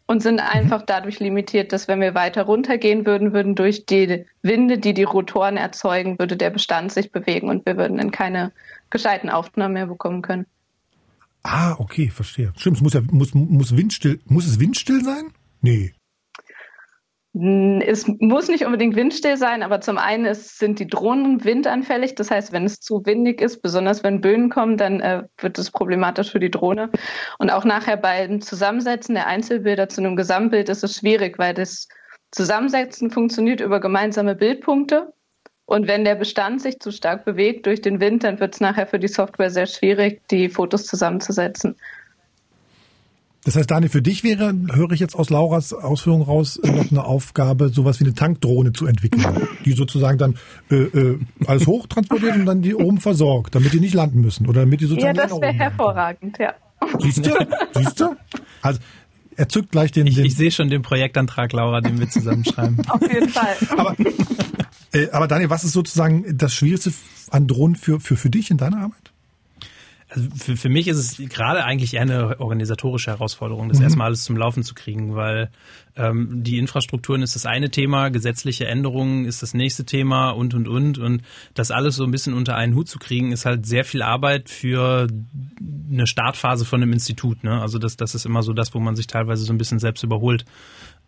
[0.06, 0.86] und sind einfach mhm.
[0.86, 5.56] dadurch limitiert, dass wenn wir weiter runtergehen würden, würden durch die Winde, die die Rotoren
[5.56, 8.52] erzeugen, würde der Bestand sich bewegen und wir würden dann keine
[8.90, 10.46] gescheiten Aufnahmen mehr bekommen können.
[11.42, 12.52] Ah, okay, verstehe.
[12.56, 15.32] Stimmt, es muss ja muss, muss windstill, muss es windstill sein?
[15.60, 15.92] Nee.
[17.36, 22.14] Es muss nicht unbedingt windstill sein, aber zum einen ist, sind die Drohnen windanfällig.
[22.14, 25.72] Das heißt, wenn es zu windig ist, besonders wenn Böen kommen, dann äh, wird es
[25.72, 26.90] problematisch für die Drohne.
[27.38, 31.88] Und auch nachher beim Zusammensetzen der Einzelbilder zu einem Gesamtbild ist es schwierig, weil das
[32.30, 35.12] Zusammensetzen funktioniert über gemeinsame Bildpunkte.
[35.66, 38.86] Und wenn der Bestand sich zu stark bewegt durch den Wind, dann wird es nachher
[38.86, 41.74] für die Software sehr schwierig, die Fotos zusammenzusetzen.
[43.44, 47.04] Das heißt, Daniel, für dich wäre, höre ich jetzt aus Lauras Ausführung raus, noch eine
[47.04, 49.22] Aufgabe, sowas wie eine Tankdrohne zu entwickeln,
[49.66, 50.38] die sozusagen dann
[50.70, 54.60] äh, äh, alles hochtransportiert und dann die oben versorgt, damit die nicht landen müssen oder
[54.60, 55.16] damit die sozusagen.
[55.16, 56.54] Ja, das wäre hervorragend, ja.
[57.00, 57.30] Siehst du?
[57.74, 58.16] Siehst du?
[58.62, 58.80] Also
[59.36, 60.06] er zückt gleich den.
[60.06, 62.80] Ich, den ich sehe schon den Projektantrag, Laura, den wir zusammenschreiben.
[62.88, 63.56] Auf jeden Fall.
[63.76, 63.94] Aber,
[64.92, 66.92] äh, aber Daniel, was ist sozusagen das Schwierigste
[67.30, 69.13] an Drohnen für, für, für dich in deiner Arbeit?
[70.14, 73.84] Also für, für mich ist es gerade eigentlich eher eine organisatorische Herausforderung, das mhm.
[73.84, 75.50] erstmal alles zum Laufen zu kriegen, weil
[75.96, 80.68] ähm, die Infrastrukturen ist das eine Thema, gesetzliche Änderungen ist das nächste Thema und und
[80.68, 81.22] und und
[81.54, 84.48] das alles so ein bisschen unter einen Hut zu kriegen, ist halt sehr viel Arbeit
[84.48, 85.08] für
[85.90, 87.42] eine Startphase von einem Institut.
[87.42, 87.60] Ne?
[87.60, 90.04] Also das, das ist immer so das, wo man sich teilweise so ein bisschen selbst
[90.04, 90.44] überholt.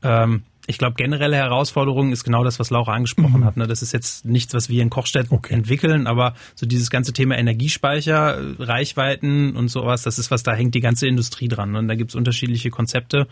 [0.02, 3.44] Ähm, ich glaube, generelle Herausforderung ist genau das, was Laura angesprochen mhm.
[3.44, 3.56] hat.
[3.56, 3.66] Ne?
[3.66, 5.54] Das ist jetzt nichts, was wir in Kochstedt okay.
[5.54, 10.74] entwickeln, aber so dieses ganze Thema Energiespeicher, Reichweiten und sowas, das ist was, da hängt
[10.74, 11.72] die ganze Industrie dran.
[11.72, 11.78] Ne?
[11.78, 13.28] Und da gibt's unterschiedliche Konzepte,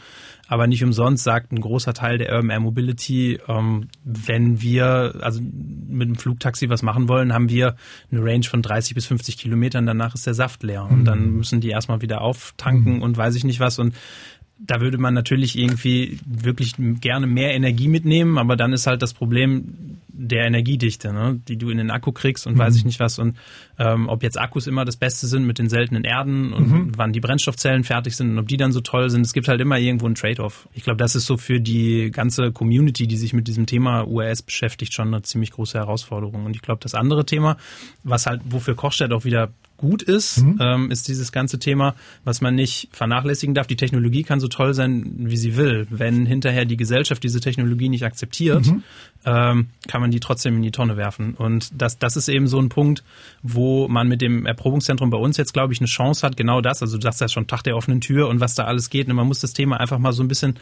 [0.46, 5.40] aber nicht umsonst sagt ein großer Teil der Urban Air Mobility, ähm, wenn wir also
[5.40, 7.76] mit dem Flugtaxi was machen wollen, haben wir
[8.12, 10.84] eine Range von 30 bis 50 Kilometern, danach ist der Saft leer.
[10.84, 11.04] Und mhm.
[11.04, 13.02] dann müssen die erstmal wieder auftanken mhm.
[13.02, 13.78] und weiß ich nicht was.
[13.78, 13.94] Und
[14.66, 19.14] da würde man natürlich irgendwie wirklich gerne mehr Energie mitnehmen, aber dann ist halt das
[19.14, 22.58] Problem der Energiedichte, ne, die du in den Akku kriegst und mhm.
[22.58, 23.36] weiß ich nicht was und
[23.78, 26.92] ähm, ob jetzt Akkus immer das Beste sind mit den seltenen Erden und mhm.
[26.96, 29.22] wann die Brennstoffzellen fertig sind und ob die dann so toll sind.
[29.22, 30.68] Es gibt halt immer irgendwo einen Trade-off.
[30.72, 34.42] Ich glaube, das ist so für die ganze Community, die sich mit diesem Thema URS
[34.42, 36.46] beschäftigt, schon eine ziemlich große Herausforderung.
[36.46, 37.56] Und ich glaube, das andere Thema,
[38.04, 40.58] was halt, wofür Kochstedt auch wieder gut ist, mhm.
[40.60, 43.66] ähm, ist dieses ganze Thema, was man nicht vernachlässigen darf.
[43.66, 45.86] Die Technologie kann so toll sein, wie sie will.
[45.90, 48.82] Wenn hinterher die Gesellschaft diese Technologie nicht akzeptiert, mhm.
[49.24, 51.34] Ähm, kann man die trotzdem in die Tonne werfen.
[51.34, 53.02] Und das, das ist eben so ein Punkt,
[53.42, 56.82] wo man mit dem Erprobungszentrum bei uns jetzt, glaube ich, eine Chance hat, genau das.
[56.82, 59.08] Also du sagst ja schon Tag der offenen Tür und was da alles geht.
[59.08, 60.56] Und man muss das Thema einfach mal so ein bisschen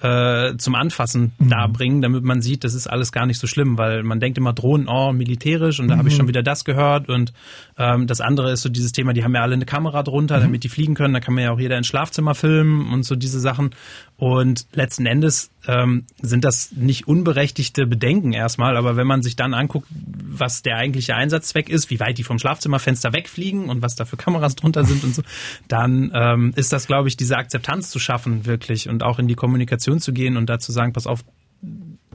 [0.00, 1.48] äh, zum Anfassen mhm.
[1.48, 4.52] darbringen, damit man sieht, das ist alles gar nicht so schlimm, weil man denkt immer
[4.52, 5.98] Drohnen, oh, militärisch und da mhm.
[5.98, 7.32] habe ich schon wieder das gehört und
[7.76, 10.42] ähm, das andere ist so dieses Thema, die haben ja alle eine Kamera drunter, mhm.
[10.42, 13.16] damit die fliegen können, da kann man ja auch jeder ins Schlafzimmer filmen und so
[13.16, 13.70] diese Sachen
[14.18, 19.54] und letzten Endes ähm, sind das nicht unberechtigte Bedenken erstmal, aber wenn man sich dann
[19.54, 24.04] anguckt, was der eigentliche Einsatzzweck ist, wie weit die vom Schlafzimmerfenster wegfliegen und was da
[24.04, 25.22] für Kameras drunter sind und so,
[25.68, 29.36] dann ähm, ist das, glaube ich, diese Akzeptanz zu schaffen wirklich und auch in die
[29.36, 31.24] Kommunikation zu gehen und da zu sagen, pass auf,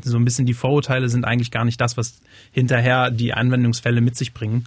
[0.04, 2.20] so ein bisschen die Vorurteile sind eigentlich gar nicht das, was
[2.52, 4.66] hinterher die Anwendungsfälle mit sich bringen.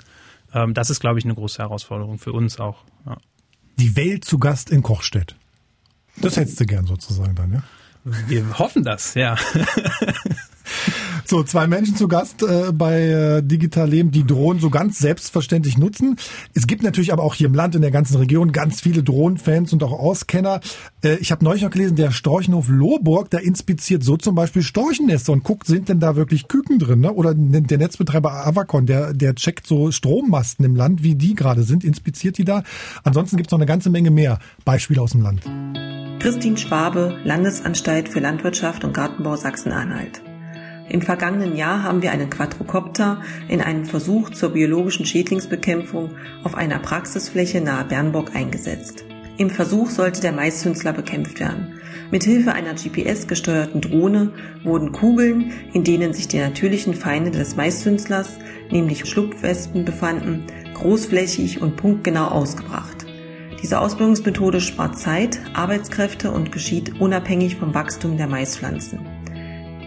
[0.55, 2.83] Ähm, das ist, glaube ich, eine große Herausforderung für uns auch.
[3.05, 3.19] Ja.
[3.79, 5.37] Die Welt zu Gast in Kochstedt.
[6.19, 7.63] Das hättest du gern sozusagen dann, ja?
[8.29, 9.37] Wir hoffen das, ja.
[11.29, 15.77] So, zwei Menschen zu Gast äh, bei äh, Digital Leben, die Drohnen so ganz selbstverständlich
[15.77, 16.17] nutzen.
[16.55, 19.73] Es gibt natürlich aber auch hier im Land, in der ganzen Region, ganz viele Drohnenfans
[19.73, 20.61] und auch Auskenner.
[21.03, 25.33] Äh, ich habe neulich noch gelesen, der Storchenhof Lohburg, der inspiziert so zum Beispiel Storchennester
[25.33, 27.01] und guckt, sind denn da wirklich Küken drin?
[27.01, 27.13] Ne?
[27.13, 31.83] Oder der Netzbetreiber Avacon, der, der checkt so Strommasten im Land, wie die gerade sind,
[31.83, 32.63] inspiziert die da.
[33.03, 35.43] Ansonsten gibt es noch eine ganze Menge mehr Beispiele aus dem Land.
[36.19, 40.23] Christine Schwabe, Landesanstalt für Landwirtschaft und Gartenbau Sachsen-Anhalt.
[40.89, 46.13] Im vergangenen Jahr haben wir einen Quadrocopter in einem Versuch zur biologischen Schädlingsbekämpfung
[46.43, 49.05] auf einer Praxisfläche nahe Bernburg eingesetzt.
[49.37, 51.79] Im Versuch sollte der Maiszünsler bekämpft werden.
[52.11, 54.33] Mithilfe einer GPS-gesteuerten Drohne
[54.65, 58.39] wurden Kugeln, in denen sich die natürlichen Feinde des Maiszünslers,
[58.71, 62.96] nämlich Schlupfwespen, befanden, großflächig und punktgenau ausgebracht.
[63.63, 69.01] Diese Ausbildungsmethode spart Zeit, Arbeitskräfte und geschieht unabhängig vom Wachstum der Maispflanzen.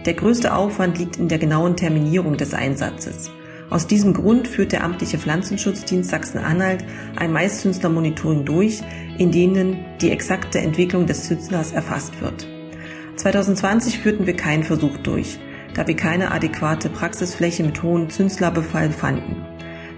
[0.04, 3.30] Der größte Aufwand liegt in der genauen Terminierung des Einsatzes.
[3.68, 6.84] Aus diesem Grund führt der amtliche Pflanzenschutzdienst Sachsen-Anhalt
[7.16, 8.82] ein Maiszünsler-Monitoring durch,
[9.18, 12.48] in denen die exakte Entwicklung des Zünslers erfasst wird.
[13.16, 15.38] 2020 führten wir keinen Versuch durch,
[15.74, 19.49] da wir keine adäquate Praxisfläche mit hohem Zünslerbefall fanden.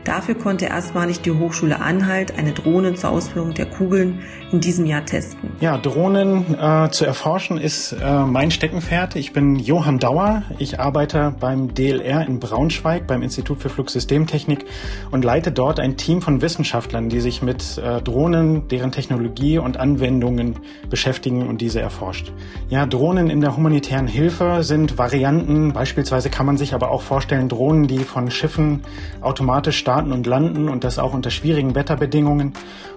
[0.05, 5.05] Dafür konnte erstmalig die Hochschule Anhalt eine Drohne zur Ausführung der Kugeln in diesem Jahr
[5.05, 5.51] testen.
[5.61, 9.15] Ja, Drohnen äh, zu erforschen ist äh, mein Steckenpferd.
[9.15, 10.43] Ich bin Johann Dauer.
[10.59, 14.65] Ich arbeite beim DLR in Braunschweig beim Institut für Flugsystemtechnik
[15.13, 19.77] und leite dort ein Team von Wissenschaftlern, die sich mit äh, Drohnen, deren Technologie und
[19.77, 20.57] Anwendungen
[20.91, 22.33] beschäftigen und diese erforscht.
[22.69, 25.73] Ja, Drohnen in der humanitären Hilfe sind Varianten.
[25.73, 28.83] Beispielsweise kann man sich aber auch vorstellen, Drohnen, die von Schiffen
[29.21, 32.55] automatisch starten und landen und das auch unter schwierigen Wetterbedingungen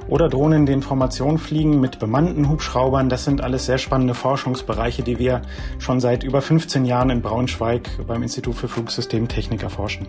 [0.07, 3.09] oder Drohnen, die Informationen fliegen mit bemannten Hubschraubern.
[3.09, 5.41] Das sind alles sehr spannende Forschungsbereiche, die wir
[5.79, 10.07] schon seit über 15 Jahren in Braunschweig beim Institut für Flugsystemtechnik erforschen.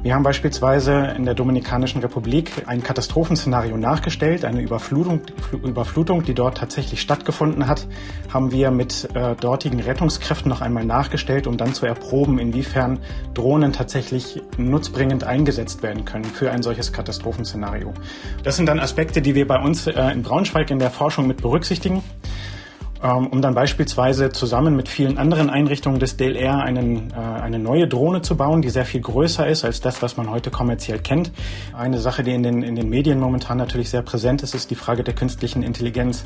[0.00, 5.22] Wir haben beispielsweise in der Dominikanischen Republik ein Katastrophenszenario nachgestellt, eine Überflutung,
[5.52, 7.88] Überflutung, die dort tatsächlich stattgefunden hat,
[8.32, 13.00] haben wir mit äh, dortigen Rettungskräften noch einmal nachgestellt, um dann zu erproben, inwiefern
[13.34, 17.92] Drohnen tatsächlich nutzbringend eingesetzt werden können für ein solches Katastrophenszenario.
[18.44, 21.42] Das sind dann Aspekte, die wir bei uns äh, in Braunschweig in der Forschung mit
[21.42, 22.02] berücksichtigen.
[23.02, 27.86] Ähm, um dann beispielsweise zusammen mit vielen anderen Einrichtungen des DLR einen, äh, eine neue
[27.86, 31.30] Drohne zu bauen, die sehr viel größer ist als das, was man heute kommerziell kennt.
[31.76, 34.74] Eine Sache, die in den, in den Medien momentan natürlich sehr präsent ist, ist die
[34.74, 36.24] Frage der künstlichen Intelligenz.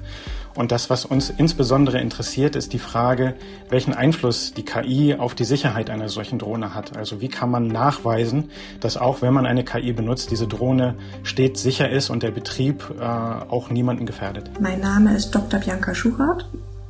[0.55, 3.35] Und das, was uns insbesondere interessiert, ist die Frage,
[3.71, 6.97] welchen Einfluss die KI auf die Sicherheit einer solchen Drohne hat.
[6.97, 8.51] Also wie kann man nachweisen,
[8.81, 12.95] dass auch wenn man eine KI benutzt, diese Drohne stets sicher ist und der Betrieb
[12.99, 14.51] äh, auch niemanden gefährdet.
[14.61, 15.61] Mein Name ist Dr.
[15.61, 16.47] Bianca Schuchert.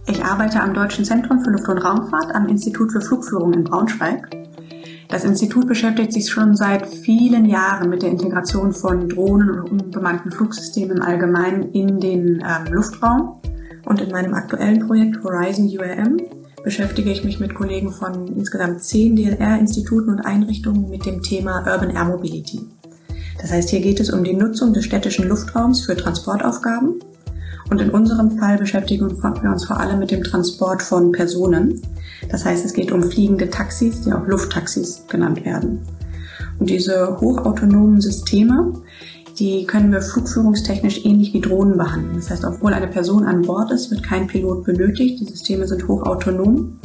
[0.07, 4.29] Ich arbeite am Deutschen Zentrum für Luft- und Raumfahrt am Institut für Flugführung in Braunschweig.
[5.09, 10.33] Das Institut beschäftigt sich schon seit vielen Jahren mit der Integration von Drohnen und unbemannten
[10.33, 13.41] Flugsystemen im Allgemeinen in den ähm, Luftraum.
[13.85, 16.17] Und in meinem aktuellen Projekt Horizon URM
[16.65, 21.91] beschäftige ich mich mit Kollegen von insgesamt zehn DLR-Instituten und Einrichtungen mit dem Thema Urban
[21.91, 22.61] Air Mobility.
[23.41, 27.01] Das heißt, hier geht es um die Nutzung des städtischen Luftraums für Transportaufgaben
[27.71, 31.81] und in unserem Fall beschäftigen wir uns vor allem mit dem Transport von Personen.
[32.29, 35.81] Das heißt, es geht um fliegende Taxis, die auch Lufttaxis genannt werden.
[36.59, 38.73] Und diese hochautonomen Systeme,
[39.39, 42.17] die können wir flugführungstechnisch ähnlich wie Drohnen behandeln.
[42.17, 45.21] Das heißt, obwohl eine Person an Bord ist, wird kein Pilot benötigt.
[45.21, 46.79] Die Systeme sind hochautonom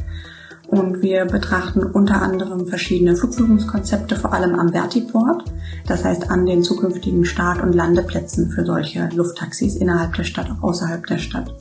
[0.68, 5.44] und wir betrachten unter anderem verschiedene Flugführungskonzepte, vor allem am Vertiport,
[5.88, 10.64] das heißt an den zukünftigen Start- und Landeplätzen für solche Lufttaxis innerhalb der Stadt, auch
[10.64, 11.54] außerhalb der Stadt.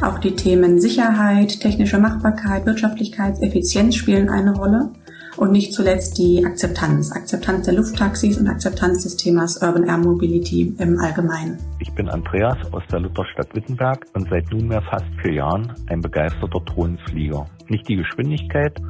[0.00, 4.90] Auch die Themen Sicherheit, technische Machbarkeit, Wirtschaftlichkeit, Effizienz spielen eine Rolle
[5.36, 7.12] und nicht zuletzt die Akzeptanz.
[7.12, 11.58] Akzeptanz der Lufttaxis und Akzeptanz des Themas Urban Air Mobility im Allgemeinen.
[11.80, 16.60] Ich bin Andreas aus der Lutherstadt Wittenberg und seit nunmehr fast vier Jahren ein begeisterter
[16.60, 17.46] Drohnenflieger.
[17.68, 18.80] Nicht die Geschwindigkeit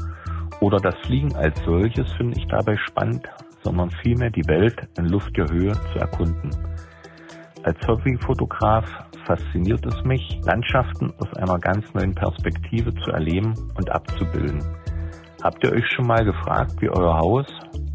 [0.61, 3.29] oder das Fliegen als solches finde ich dabei spannend,
[3.63, 6.51] sondern vielmehr die Welt in luftiger Höhe zu erkunden.
[7.63, 8.85] Als Hobbyfotograf
[9.27, 14.63] fasziniert es mich, Landschaften aus einer ganz neuen Perspektive zu erleben und abzubilden.
[15.43, 17.47] Habt ihr euch schon mal gefragt, wie euer Haus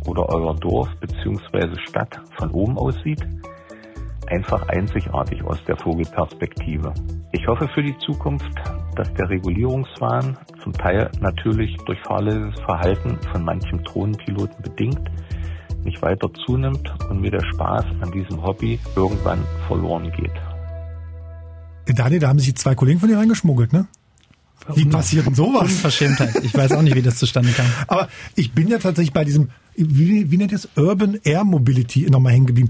[0.08, 1.80] oder euer Dorf bzw.
[1.88, 3.22] Stadt von oben aussieht?
[4.30, 6.94] Einfach einzigartig aus der Vogelperspektive.
[7.32, 8.52] Ich hoffe für die Zukunft,
[8.96, 15.02] dass der Regulierungswahn, zum Teil natürlich durch fahrlässiges Verhalten von manchem Drohnenpiloten bedingt,
[15.84, 20.34] nicht weiter zunimmt und mir der Spaß an diesem Hobby irgendwann verloren geht.
[21.98, 23.88] Daniel, da haben sich zwei Kollegen von dir reingeschmuggelt, ne?
[24.76, 25.64] Wie passiert denn sowas?
[25.64, 26.44] Unverschämtheit.
[26.44, 27.66] Ich weiß auch nicht, wie das zustande kam.
[27.88, 32.08] Aber ich bin ja tatsächlich bei diesem, wie, wie nennt ihr es, Urban Air Mobility
[32.10, 32.70] nochmal hängen geblieben.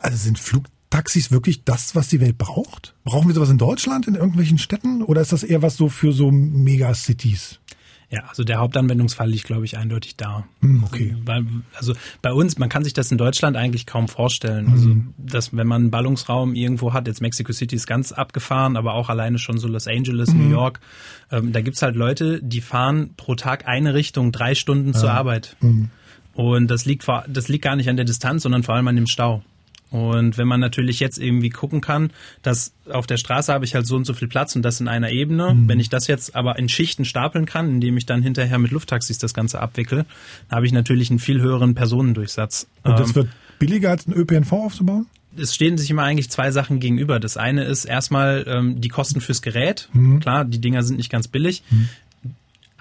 [0.00, 2.94] Also sind Flugtaxis wirklich das, was die Welt braucht?
[3.04, 5.02] Brauchen wir sowas in Deutschland, in irgendwelchen Städten?
[5.02, 7.60] Oder ist das eher was so für so Megacities?
[8.12, 10.44] Ja, also der Hauptanwendungsfall liegt, glaube ich, eindeutig da.
[10.62, 11.14] Hm, okay.
[11.24, 11.44] Weil,
[11.76, 14.68] also bei uns, man kann sich das in Deutschland eigentlich kaum vorstellen.
[14.68, 15.14] Also, Mhm.
[15.16, 19.10] dass wenn man einen Ballungsraum irgendwo hat, jetzt Mexico City ist ganz abgefahren, aber auch
[19.10, 20.38] alleine schon so Los Angeles, Mhm.
[20.42, 20.80] New York,
[21.30, 25.56] ähm, da gibt's halt Leute, die fahren pro Tag eine Richtung, drei Stunden zur Arbeit.
[25.60, 25.90] Mhm.
[26.34, 28.96] Und das liegt vor, das liegt gar nicht an der Distanz, sondern vor allem an
[28.96, 29.44] dem Stau.
[29.90, 32.10] Und wenn man natürlich jetzt irgendwie gucken kann,
[32.42, 34.88] dass auf der Straße habe ich halt so und so viel Platz und das in
[34.88, 35.54] einer Ebene.
[35.54, 35.68] Mhm.
[35.68, 39.18] Wenn ich das jetzt aber in Schichten stapeln kann, indem ich dann hinterher mit Lufttaxis
[39.18, 40.04] das Ganze abwickel,
[40.48, 42.66] dann habe ich natürlich einen viel höheren Personendurchsatz.
[42.84, 43.28] Und das Ähm, wird
[43.58, 45.06] billiger als ein ÖPNV aufzubauen?
[45.36, 47.20] es stehen sich immer eigentlich zwei Sachen gegenüber.
[47.20, 49.88] Das eine ist erstmal ähm, die Kosten fürs Gerät.
[49.92, 50.18] Mhm.
[50.18, 51.62] Klar, die Dinger sind nicht ganz billig.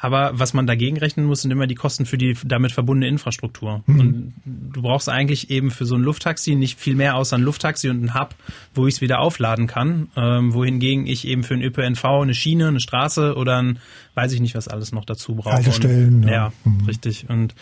[0.01, 3.83] Aber was man dagegen rechnen muss, sind immer die Kosten für die damit verbundene Infrastruktur.
[3.85, 3.99] Mhm.
[3.99, 7.89] Und du brauchst eigentlich eben für so ein Lufttaxi nicht viel mehr außer ein Lufttaxi
[7.89, 8.33] und ein Hub,
[8.73, 10.07] wo ich es wieder aufladen kann.
[10.15, 13.79] Ähm, wohingegen ich eben für ein ÖPNV eine Schiene, eine Straße oder ein,
[14.15, 15.55] weiß ich nicht, was alles noch dazu brauche.
[15.55, 16.53] Haltestellen, Und, ja.
[16.63, 16.85] Mhm.
[16.85, 17.29] richtig.
[17.29, 17.53] Und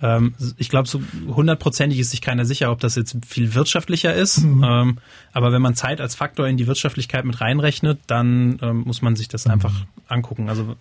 [0.00, 4.42] ähm, ich glaube, so hundertprozentig ist sich keiner sicher, ob das jetzt viel wirtschaftlicher ist.
[4.42, 4.64] Mhm.
[4.64, 4.98] Ähm,
[5.32, 9.14] aber wenn man Zeit als Faktor in die Wirtschaftlichkeit mit reinrechnet, dann ähm, muss man
[9.14, 9.52] sich das Mhm.
[9.52, 9.74] einfach
[10.08, 10.48] angucken.
[10.48, 10.74] Also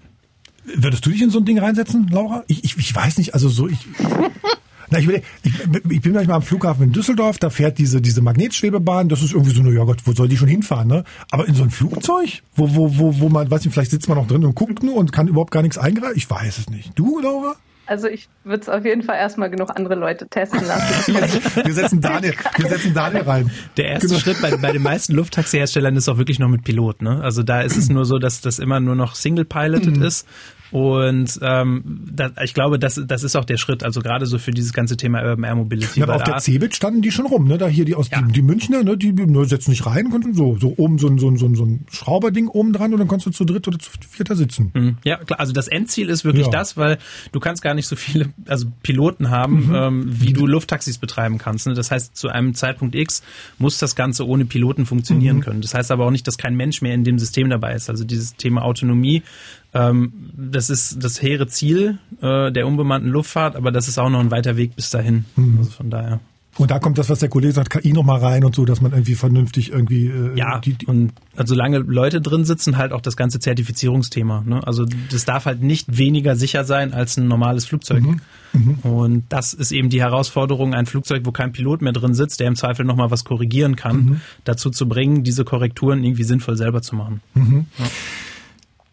[0.64, 2.44] Würdest du dich in so ein Ding reinsetzen, Laura?
[2.48, 3.80] Ich, ich, ich weiß nicht, also so ich.
[4.94, 5.54] Na, ich, will- ich,
[5.90, 9.56] ich bin manchmal am Flughafen in Düsseldorf, da fährt diese, diese Magnetschwebebahn, das ist irgendwie
[9.56, 11.06] so, na ja Gott, wo soll die schon hinfahren, ne?
[11.32, 14.18] Aber in so ein Flugzeug, wo, wo, wo, wo man, weiß nicht, vielleicht sitzt man
[14.18, 16.18] noch drin und guckt nur und kann überhaupt gar nichts eingreifen?
[16.18, 16.92] Ich weiß es nicht.
[16.96, 17.56] Du, Laura?
[17.92, 21.14] Also ich würde es auf jeden Fall erstmal genug andere Leute testen lassen.
[21.66, 23.52] Wir setzen Daniel, wir setzen Daniel rein.
[23.76, 24.20] der erste Genau.
[24.20, 27.02] Schritt bei, bei den meisten Lufttaxi-Herstellern ist auch wirklich noch mit Pilot.
[27.02, 27.20] Ne?
[27.22, 30.04] Also da ist es nur so, dass das immer nur noch single-piloted Mhm.
[30.04, 30.26] ist.
[30.72, 34.52] Und ähm, da, ich glaube, das, das ist auch der Schritt, also gerade so für
[34.52, 36.00] dieses ganze Thema Urban Air Mobility.
[36.00, 37.58] Ja, aber auf der Cebit standen die schon rum, ne?
[37.58, 38.22] Da hier die aus Ja.
[38.22, 38.98] die, die Münchner, ne?
[38.98, 41.56] Die ne, setzen nicht rein, konnten so so oben so ein so ein so ein,
[41.56, 44.72] so ein Schrauberding oben dran und dann konntest du zu dritt oder zu vierter sitzen.
[44.74, 44.98] Mhm.
[45.04, 46.52] Ja, klar, also das Endziel ist wirklich Ja.
[46.52, 46.98] das, weil
[47.32, 49.76] du kannst gar nicht so viele also Piloten haben, Mhm.
[49.76, 51.68] ähm, wie du Lufttaxis betreiben kannst.
[51.68, 51.74] Ne?
[51.74, 53.24] Das heißt, zu einem Zeitpunkt X
[53.58, 55.42] muss das Ganze ohne Piloten funktionieren Mhm.
[55.42, 55.62] können.
[55.62, 57.90] Das heißt aber auch nicht, dass kein Mensch mehr in dem System dabei ist.
[57.90, 59.22] Also dieses Thema Autonomie,
[59.74, 64.20] ähm, das ist das hehre Ziel äh, der unbemannten Luftfahrt, aber das ist auch noch
[64.20, 65.26] ein weiter Weg bis dahin.
[65.36, 65.58] Mhm.
[65.60, 66.20] Also von daher.
[66.58, 68.82] Und da kommt das, was der Kollege sagt, KI noch mal rein und so, dass
[68.82, 72.92] man irgendwie vernünftig irgendwie äh, Ja, die, die, und also solange Leute drin sitzen, halt
[72.92, 74.44] auch das ganze Zertifizierungsthema.
[74.46, 74.60] Ne?
[74.68, 78.04] Also das darf halt nicht weniger sicher sein als ein normales Flugzeug.
[78.52, 78.74] Mhm.
[78.84, 82.48] Und das ist eben die Herausforderung, ein Flugzeug, wo kein Pilot mehr drin sitzt, der
[82.50, 84.22] im Zweifel nochmal was korrigieren kann, Mhm.
[84.44, 87.22] dazu zu bringen, diese Korrekturen irgendwie sinnvoll selber zu machen.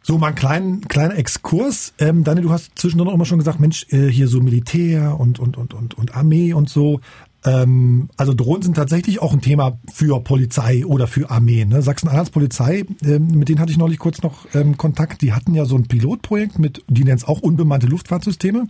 [0.09, 1.93] So, mal einen kleinen, kleiner Exkurs.
[1.99, 5.39] Ähm, Daniel, du hast zwischendrin auch immer schon gesagt, Mensch, äh, hier so Militär und,
[5.39, 7.01] und, und, und, und Armee und so.
[7.45, 11.67] Ähm, also Drohnen sind tatsächlich auch ein Thema für Polizei oder für Armee.
[11.67, 11.83] Ne?
[11.83, 15.21] Sachsen-Anhalts Polizei, ähm, mit denen hatte ich neulich kurz noch ähm, Kontakt.
[15.21, 18.67] Die hatten ja so ein Pilotprojekt mit, die nennen es auch unbemannte Luftfahrtsysteme.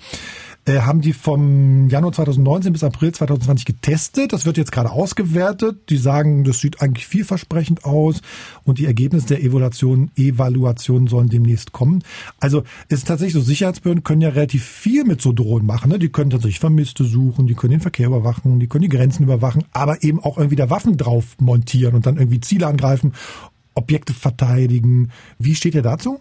[0.68, 4.34] Äh, haben die vom Januar 2019 bis April 2020 getestet.
[4.34, 5.88] Das wird jetzt gerade ausgewertet.
[5.88, 8.20] Die sagen, das sieht eigentlich vielversprechend aus
[8.64, 12.04] und die Ergebnisse der Evaluation, Evaluation sollen demnächst kommen.
[12.38, 15.90] Also ist tatsächlich so, Sicherheitsbehörden können ja relativ viel mit so Drohnen machen.
[15.90, 15.98] Ne?
[15.98, 19.64] Die können tatsächlich Vermisste suchen, die können den Verkehr überwachen, die können die Grenzen überwachen,
[19.72, 23.14] aber eben auch irgendwie da Waffen drauf montieren und dann irgendwie Ziele angreifen,
[23.74, 25.12] Objekte verteidigen.
[25.38, 26.20] Wie steht ihr dazu?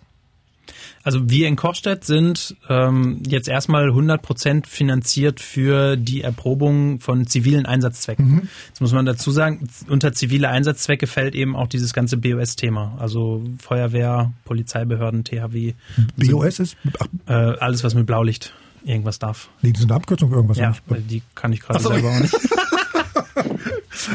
[1.08, 7.26] Also wir in Kochstedt sind ähm, jetzt erstmal 100 Prozent finanziert für die Erprobung von
[7.28, 8.50] zivilen Einsatzzwecken.
[8.68, 12.98] Jetzt muss man dazu sagen, unter zivile Einsatzzwecke fällt eben auch dieses ganze BOS-Thema.
[13.00, 15.76] Also Feuerwehr, Polizeibehörden, THW.
[16.18, 16.76] BOS ist,
[17.26, 18.54] Äh, alles, was mit Blaulicht
[18.84, 19.48] irgendwas darf.
[19.62, 20.58] nee, das ist eine Abkürzung für irgendwas.
[20.58, 20.74] Ja,
[21.10, 22.36] die kann ich gerade selber auch nicht.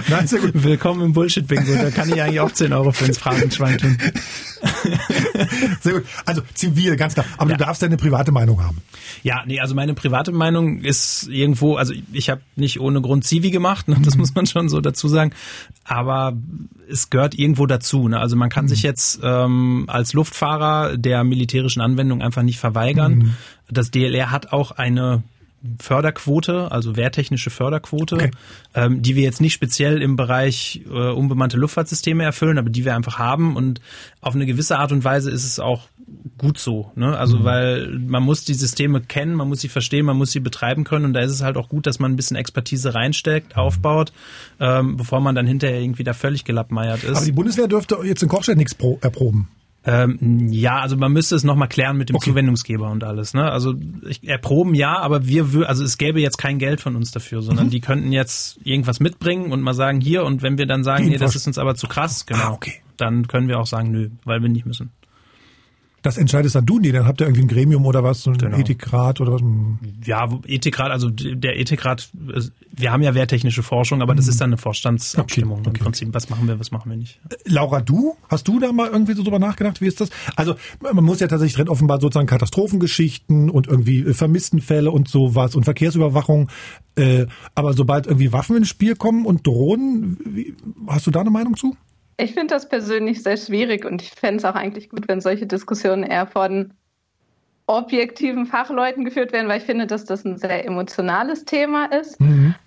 [0.08, 0.50] Nein, sehr gut.
[0.54, 1.74] Willkommen im Bullshit-Bingo.
[1.74, 3.98] Da kann ich eigentlich auch 10 Euro für ins Phrasenschwein tun.
[5.80, 6.04] Sehr gut.
[6.24, 7.26] Also zivil, ganz klar.
[7.36, 7.56] Aber Ja.
[7.56, 8.78] du darfst deine private Meinung haben.
[9.22, 13.50] Ja, nee, also meine private Meinung ist irgendwo, also ich habe nicht ohne Grund Zivi
[13.50, 15.32] gemacht, ne, das muss man schon so dazu sagen,
[15.84, 16.34] aber
[16.88, 18.06] es gehört irgendwo dazu.
[18.08, 18.18] Ne?
[18.20, 23.36] Also man kann sich jetzt ähm, als Luftfahrer der militärischen Anwendung einfach nicht verweigern.
[23.68, 25.22] Das DLR hat auch eine
[25.80, 28.30] Förderquote, also wehrtechnische Förderquote, Okay.
[28.74, 32.94] ähm, die wir jetzt nicht speziell im Bereich äh, unbemannte Luftfahrtsysteme erfüllen, aber die wir
[32.96, 33.56] einfach haben.
[33.56, 33.80] Und
[34.20, 35.88] auf eine gewisse Art und Weise ist es auch
[36.38, 36.90] gut so.
[36.94, 37.16] Ne?
[37.16, 40.84] Also weil man muss die Systeme kennen, man muss sie verstehen, man muss sie betreiben
[40.84, 41.04] können.
[41.04, 44.12] Und da ist es halt auch gut, dass man ein bisschen Expertise reinsteckt, aufbaut,
[44.60, 47.16] ähm, bevor man dann hinterher irgendwie da völlig gelappmeiert ist.
[47.16, 49.48] Aber die Bundeswehr dürfte jetzt in Kochstedt nichts pro, erproben.
[49.84, 52.30] Ähm, ja, also man müsste es nochmal klären mit dem Okay.
[52.30, 53.34] Zuwendungsgeber und alles.
[53.34, 53.50] Ne?
[53.50, 53.74] Also
[54.08, 57.68] ich, erproben ja, aber wir, also es gäbe jetzt kein Geld von uns dafür, sondern
[57.70, 61.16] die könnten jetzt irgendwas mitbringen und mal sagen hier und wenn wir dann sagen, nee,
[61.16, 62.74] das ist uns aber zu krass, genau, Ah, okay.
[62.96, 64.90] dann können wir auch sagen, nö, weil wir nicht müssen.
[66.02, 68.58] Das entscheidest dann du, nee, dann habt ihr irgendwie ein Gremium oder was, ein Genau.
[68.58, 69.42] Ethikrat oder was.
[70.04, 72.40] Ja, Ethikrat, also der Ethikrat, äh,
[72.72, 76.08] wir haben ja wehrtechnische Forschung, aber das ist dann eine Vorstandsabstimmung Okay, okay, im Prinzip.
[76.12, 77.20] Was machen wir, was machen wir nicht?
[77.44, 78.16] Laura, du?
[78.28, 79.80] Hast du da mal irgendwie so drüber nachgedacht?
[79.80, 80.10] Wie ist das?
[80.34, 85.54] Also, man muss ja tatsächlich drin offenbar sozusagen Katastrophengeschichten und irgendwie äh, Vermisstenfälle und sowas
[85.54, 86.48] und Verkehrsüberwachung.
[86.96, 90.54] Äh, aber sobald irgendwie Waffen ins Spiel kommen und Drohnen, wie,
[90.88, 91.76] hast du da eine Meinung zu?
[92.16, 95.46] Ich finde das persönlich sehr schwierig und ich fände es auch eigentlich gut, wenn solche
[95.46, 96.74] Diskussionen eher von
[97.66, 102.18] objektiven Fachleuten geführt werden, weil ich finde, dass das ein sehr emotionales Thema ist.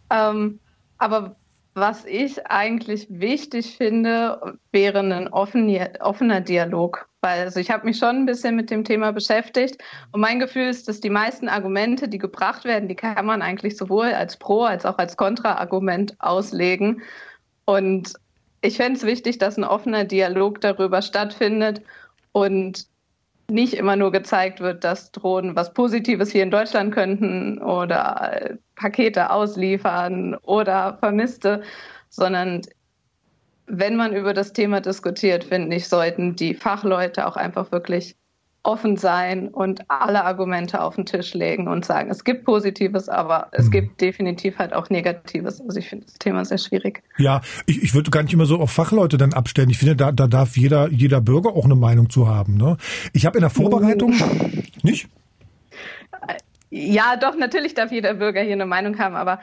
[0.09, 0.59] Ähm,
[0.97, 1.35] aber
[1.73, 5.69] was ich eigentlich wichtig finde, wäre ein offen,
[5.99, 7.07] offener Dialog.
[7.21, 10.69] Weil also ich habe mich schon ein bisschen mit dem Thema beschäftigt und mein Gefühl
[10.69, 14.63] ist, dass die meisten Argumente, die gebracht werden, die kann man eigentlich sowohl als Pro-
[14.63, 17.01] als auch als Kontra-Argument auslegen.
[17.65, 18.13] Und
[18.65, 21.81] ich fände es wichtig, dass ein offener Dialog darüber stattfindet
[22.31, 22.87] und
[23.49, 28.57] nicht immer nur gezeigt wird, dass Drohnen was Positives hier in Deutschland könnten oder äh,
[28.75, 31.61] Pakete ausliefern oder Vermisste,
[32.09, 32.61] sondern
[33.67, 38.15] wenn man über das Thema diskutiert, finde ich, sollten die Fachleute auch einfach wirklich
[38.65, 43.47] offen sein und alle Argumente auf den Tisch legen und sagen, es gibt Positives, aber
[43.51, 45.61] es gibt definitiv halt auch Negatives.
[45.61, 47.03] Also ich finde das Thema sehr schwierig.
[47.17, 49.69] Ja, ich, ich würde gar nicht immer so auf Fachleute dann abstellen.
[49.69, 52.57] Ich finde, da, da darf jeder, jeder Bürger auch eine Meinung zu haben.
[52.57, 52.77] Ne?
[53.13, 54.13] Ich habe in der Vorbereitung,
[54.81, 55.07] nicht?
[56.71, 59.39] Ja, doch, natürlich darf jeder Bürger hier eine Meinung haben, aber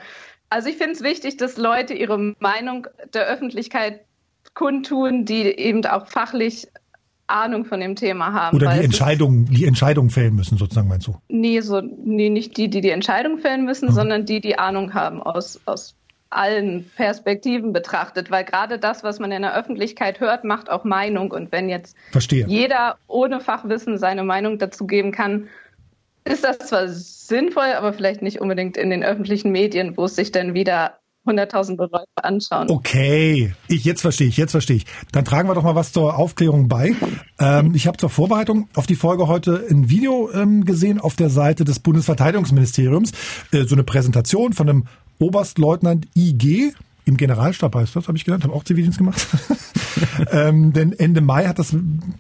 [0.50, 4.00] also ich finde es wichtig, dass Leute ihre Meinung der Öffentlichkeit
[4.54, 6.68] kundtun, die eben auch fachlich
[7.32, 8.56] Ahnung von dem Thema haben.
[8.56, 11.16] Oder die Entscheidung, die Entscheidung fällen müssen, sozusagen, meinst du?
[11.28, 13.92] Nee, so, nee, nicht die, die die Entscheidung fällen müssen, Mhm.
[13.92, 15.94] sondern die, die Ahnung haben aus, aus
[16.30, 21.30] allen Perspektiven betrachtet, weil gerade das, was man in der Öffentlichkeit hört, macht auch Meinung.
[21.30, 22.46] Und wenn jetzt Verstehe.
[22.48, 25.48] jeder ohne Fachwissen seine Meinung dazu geben kann,
[26.24, 30.32] ist das zwar sinnvoll, aber vielleicht nicht unbedingt in den öffentlichen Medien, wo es sich
[30.32, 32.70] dann wieder hunderttausende Leute anschauen.
[32.70, 34.86] Okay, ich jetzt verstehe ich, jetzt verstehe ich.
[35.12, 36.94] Dann tragen wir doch mal was zur Aufklärung bei.
[37.38, 41.30] Ähm, ich habe zur Vorbereitung auf die Folge heute ein Video ähm, gesehen auf der
[41.30, 43.12] Seite des Bundesverteidigungsministeriums,
[43.52, 44.84] äh, so eine Präsentation von einem
[45.18, 46.72] Oberstleutnant IG
[47.05, 49.26] im Generalstab heißt das, habe ich gelernt, habe auch Zivildienst gemacht.
[50.32, 51.74] ähm, denn Ende Mai hat das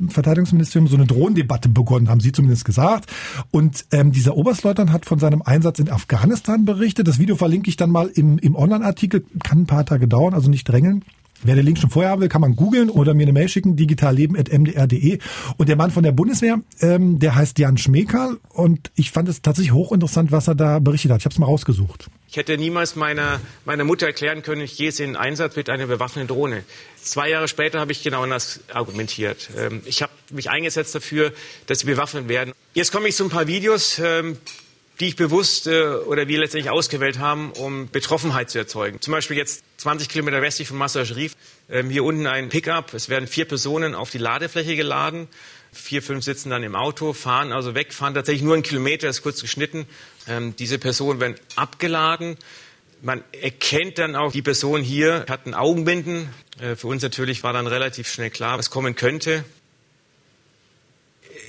[0.08, 3.10] Verteidigungsministerium so eine Drohnendebatte begonnen, haben Sie zumindest gesagt.
[3.50, 7.06] Und ähm, dieser Oberstleutnant hat von seinem Einsatz in Afghanistan berichtet.
[7.06, 9.24] Das Video verlinke ich dann mal im, im Online-Artikel.
[9.42, 11.04] Kann ein paar Tage dauern, also nicht drängeln.
[11.42, 13.76] Wer den Link schon vorher haben will, kann man googeln oder mir eine Mail schicken,
[13.76, 15.18] digitalleben.mdr.de.
[15.56, 19.42] Und der Mann von der Bundeswehr, ähm, der heißt Jan Schmekal und ich fand es
[19.42, 21.20] tatsächlich hochinteressant, was er da berichtet hat.
[21.20, 22.06] Ich habe es mal rausgesucht.
[22.28, 26.28] Ich hätte niemals meiner, meiner Mutter erklären können, ich gehe in Einsatz mit einer bewaffneten
[26.28, 26.62] Drohne.
[26.96, 29.50] Zwei Jahre später habe ich genau das argumentiert.
[29.58, 31.32] Ähm, Ich habe mich eingesetzt dafür,
[31.66, 32.52] dass sie bewaffnet werden.
[32.74, 34.38] Jetzt komme ich zu ein paar Videos, ähm,
[35.00, 39.00] die ich bewusst äh, oder wir letztendlich ausgewählt haben, um Betroffenheit zu erzeugen.
[39.00, 41.34] Zum Beispiel jetzt 20 Kilometer westlich von Masar Sharif.
[41.70, 42.94] Ähm, Hier unten ein Pickup.
[42.94, 45.28] Es werden vier Personen auf die Ladefläche geladen.
[45.72, 49.22] Vier, fünf sitzen dann im Auto, fahren also weg, fahren tatsächlich nur einen Kilometer, ist
[49.22, 49.86] kurz geschnitten.
[50.28, 52.36] Ähm, diese Personen werden abgeladen.
[53.00, 56.28] Man erkennt dann auch, die Person hier hatten Augenbinden.
[56.60, 59.44] Äh, für uns natürlich war dann relativ schnell klar, was kommen könnte.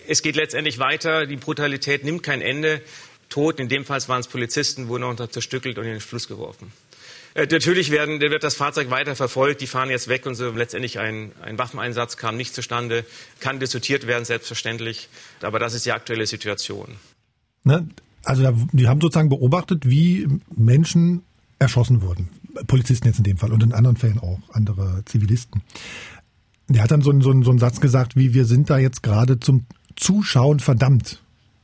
[0.07, 1.25] Es geht letztendlich weiter.
[1.25, 2.81] Die Brutalität nimmt kein Ende.
[3.33, 6.71] Toten, in dem Fall waren es Polizisten, wurden auch zerstückelt und in den Fluss geworfen.
[7.33, 9.59] Äh, natürlich werden, wird das Fahrzeug weiter verfolgt.
[9.61, 13.05] Die fahren jetzt weg und so letztendlich ein, ein Waffeneinsatz kam nicht zustande.
[13.39, 15.09] Kann diskutiert werden, selbstverständlich.
[15.41, 16.89] Aber das ist die aktuelle Situation.
[17.63, 17.87] Ne?
[18.23, 21.23] Also die haben sozusagen beobachtet, wie Menschen
[21.57, 22.29] erschossen wurden.
[22.67, 25.63] Polizisten jetzt in dem Fall und in anderen Fällen auch andere Zivilisten.
[26.69, 28.77] Der hat dann so, einen- so, einen- so einen Satz gesagt, wie wir sind da
[28.77, 29.65] jetzt gerade zum
[29.95, 31.22] Zuschauen verdammt.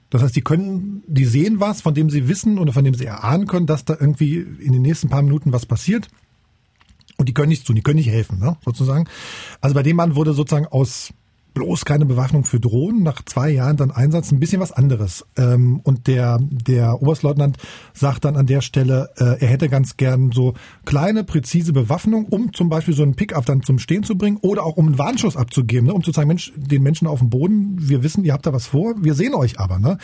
[0.10, 3.06] Das heißt, die können, die sehen was, von dem sie wissen oder von dem sie
[3.06, 6.08] erahnen können, dass da irgendwie in den nächsten paar Minuten was passiert.
[7.18, 9.06] Und die können nichts tun, die können nicht helfen, ne, sozusagen.
[9.62, 11.14] Also bei dem Mann wurde sozusagen aus
[11.60, 15.26] bloß keine Bewaffnung für Drohnen, nach zwei Jahren dann Einsatz, ein bisschen was anderes.
[15.36, 17.58] Ähm, und der, der Oberstleutnant
[17.94, 20.54] sagt dann an der Stelle, äh, er hätte ganz gern so
[20.86, 24.64] kleine, präzise Bewaffnung, um zum Beispiel so einen Pickup dann zum Stehen zu bringen oder
[24.64, 27.76] auch um einen Warnschuss abzugeben, ne, um zu sagen, Mensch, den Menschen auf dem Boden,
[27.78, 29.80] wir wissen, ihr habt da was vor, wir sehen euch aber.
[29.80, 29.98] Ne?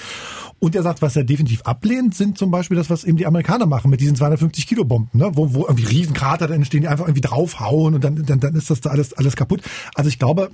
[0.60, 3.66] Und er sagt, was er definitiv ablehnt, sind zum Beispiel das, was eben die Amerikaner
[3.66, 5.32] machen mit diesen 250 Kilo Bomben, ne?
[5.36, 8.70] wo, wo irgendwie Riesenkrater dann entstehen, die einfach irgendwie draufhauen und dann, dann, dann ist
[8.70, 9.62] das da alles, alles kaputt.
[9.94, 10.52] Also ich glaube,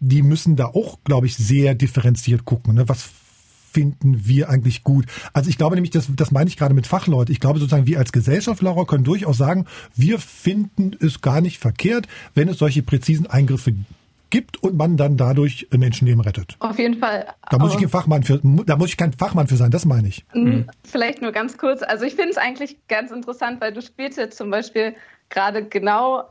[0.00, 2.74] die müssen da auch, glaube ich, sehr differenziert gucken.
[2.74, 2.88] Ne?
[2.88, 3.10] Was
[3.72, 5.04] finden wir eigentlich gut?
[5.34, 7.30] Also ich glaube nämlich, das, das meine ich gerade mit Fachleute.
[7.30, 11.58] Ich glaube sozusagen, wir als Gesellschaft, Laura, können durchaus sagen, wir finden es gar nicht
[11.58, 13.74] verkehrt, wenn es solche präzisen Eingriffe
[14.30, 16.56] gibt und man dann dadurch Menschenleben rettet.
[16.58, 17.26] Auf jeden Fall.
[17.50, 20.08] Da muss ich kein Fachmann für, da muss ich kein Fachmann für sein, das meine
[20.08, 20.24] ich.
[20.34, 20.68] Mhm.
[20.84, 21.82] Vielleicht nur ganz kurz.
[21.82, 24.94] Also ich finde es eigentlich ganz interessant, weil du spielst jetzt zum Beispiel
[25.28, 26.24] gerade genau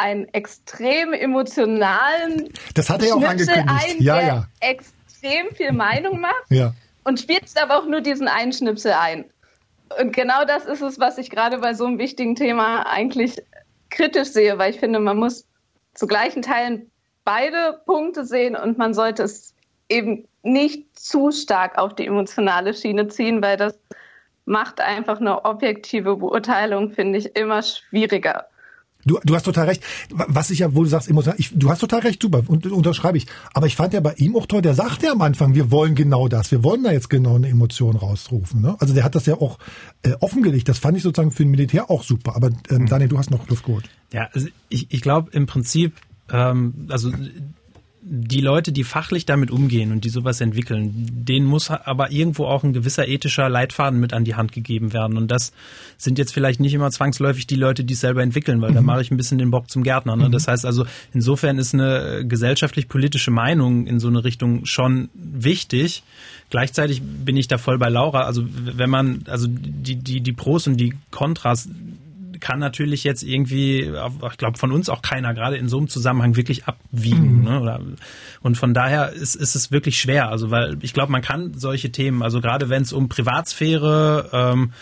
[0.00, 3.68] einen extrem emotionalen das hat er auch angekündigt.
[3.68, 4.46] ein, ja, der ja.
[4.60, 6.72] extrem viel Meinung macht Ja.
[7.04, 9.24] und spielst aber auch nur diesen einen Schnipsel ein.
[10.00, 13.42] Und genau das ist es, was ich gerade bei so einem wichtigen Thema eigentlich
[13.90, 15.46] kritisch sehe, weil ich finde, man muss
[15.94, 16.90] zu gleichen Teilen
[17.24, 19.54] beide Punkte sehen und man sollte es
[19.88, 23.78] eben nicht zu stark auf die emotionale Schiene ziehen, weil das
[24.44, 28.46] macht einfach eine objektive Beurteilung, finde ich, immer schwieriger.
[29.04, 29.82] Du, du hast total recht.
[30.10, 33.18] Was ich ja, wo du sagst, emotional, ich, du hast total recht, super, und unterschreibe
[33.18, 33.26] ich.
[33.54, 35.94] Aber ich fand ja bei ihm auch toll, der sagt ja am Anfang, wir wollen
[35.94, 38.60] genau das, wir wollen da jetzt genau eine Emotion rausrufen.
[38.60, 38.76] Ne?
[38.78, 39.58] Also der hat das ja auch
[40.02, 40.68] äh, offengelegt.
[40.68, 42.36] Das fand ich sozusagen für ein Militär auch super.
[42.36, 43.88] Aber ähm, Daniel, du hast noch Luft geholt.
[44.12, 45.94] Ja, also ich, ich glaube im Prinzip,
[46.30, 47.10] ähm, also
[48.02, 52.64] die Leute, die fachlich damit umgehen und die sowas entwickeln, denen muss aber irgendwo auch
[52.64, 55.18] ein gewisser ethischer Leitfaden mit an die Hand gegeben werden.
[55.18, 55.52] Und das
[55.98, 58.76] sind jetzt vielleicht nicht immer zwangsläufig die Leute, die es selber entwickeln, weil mhm.
[58.76, 60.16] da mache ich ein bisschen den Bock zum Gärtner.
[60.16, 60.28] Ne?
[60.28, 60.32] Mhm.
[60.32, 66.02] Das heißt also, insofern ist eine gesellschaftlich-politische Meinung in so eine Richtung schon wichtig.
[66.48, 68.22] Gleichzeitig bin ich da voll bei Laura.
[68.22, 71.68] Also wenn man, also die, die, die Pros und die Kontras
[72.40, 73.90] kann natürlich jetzt irgendwie,
[74.30, 77.38] ich glaube von uns auch keiner gerade in so einem Zusammenhang wirklich abwiegen.
[77.38, 77.44] Mhm.
[77.44, 77.60] Ne?
[77.60, 77.80] Oder,
[78.42, 80.28] und von daher ist, ist es wirklich schwer.
[80.28, 84.72] Also weil ich glaube, man kann solche Themen, also gerade wenn es um Privatsphäre, ähm,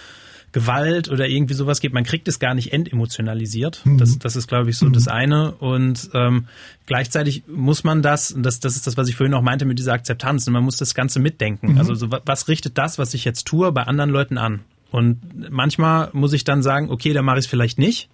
[0.53, 3.85] Gewalt oder irgendwie sowas geht, man kriegt es gar nicht entemotionalisiert.
[3.85, 3.99] Mhm.
[3.99, 4.95] Das, das ist, glaube ich, so mhm.
[4.95, 5.53] das eine.
[5.53, 6.47] Und ähm,
[6.87, 9.79] gleichzeitig muss man das, und das, das ist das, was ich vorhin auch meinte mit
[9.79, 11.73] dieser Akzeptanz, und man muss das Ganze mitdenken.
[11.73, 11.79] Mhm.
[11.79, 14.61] Also so, was richtet das, was ich jetzt tue, bei anderen Leuten an?
[14.91, 18.09] Und manchmal muss ich dann sagen, okay, da mache ich es vielleicht nicht.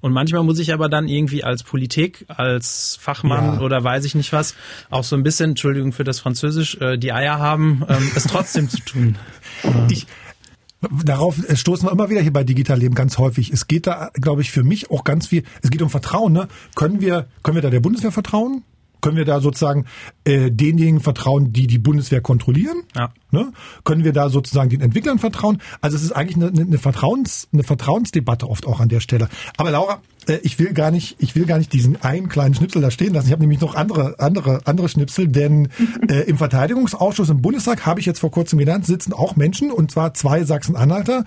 [0.00, 3.60] Und manchmal muss ich aber dann irgendwie als Politik, als Fachmann ja.
[3.60, 4.54] oder weiß ich nicht was,
[4.88, 8.68] auch so ein bisschen, Entschuldigung für das Französisch, äh, die Eier haben, ähm, es trotzdem
[8.68, 9.16] zu tun.
[9.90, 10.06] Ich,
[11.04, 13.52] darauf stoßen wir immer wieder hier bei Digital Leben ganz häufig.
[13.52, 16.32] Es geht da, glaube ich, für mich auch ganz viel, es geht um Vertrauen.
[16.32, 16.48] Ne?
[16.76, 18.62] Können wir, können wir da der Bundeswehr vertrauen?
[19.00, 19.86] Können wir da sozusagen
[20.24, 22.82] äh, denjenigen vertrauen, die die Bundeswehr kontrollieren?
[22.96, 23.12] Ja.
[23.30, 23.52] Ne?
[23.84, 25.60] Können wir da sozusagen den Entwicklern vertrauen?
[25.80, 29.28] Also es ist eigentlich eine, eine, Vertrauens, eine Vertrauensdebatte oft auch an der Stelle.
[29.56, 32.82] Aber Laura, äh, ich will gar nicht, ich will gar nicht diesen einen kleinen Schnipsel
[32.82, 33.26] da stehen lassen.
[33.26, 35.68] Ich habe nämlich noch andere, andere, andere Schnipsel, denn
[36.08, 39.90] äh, im Verteidigungsausschuss im Bundestag habe ich jetzt vor kurzem genannt, sitzen auch Menschen und
[39.90, 41.24] zwar zwei Sachsen-Anhalter.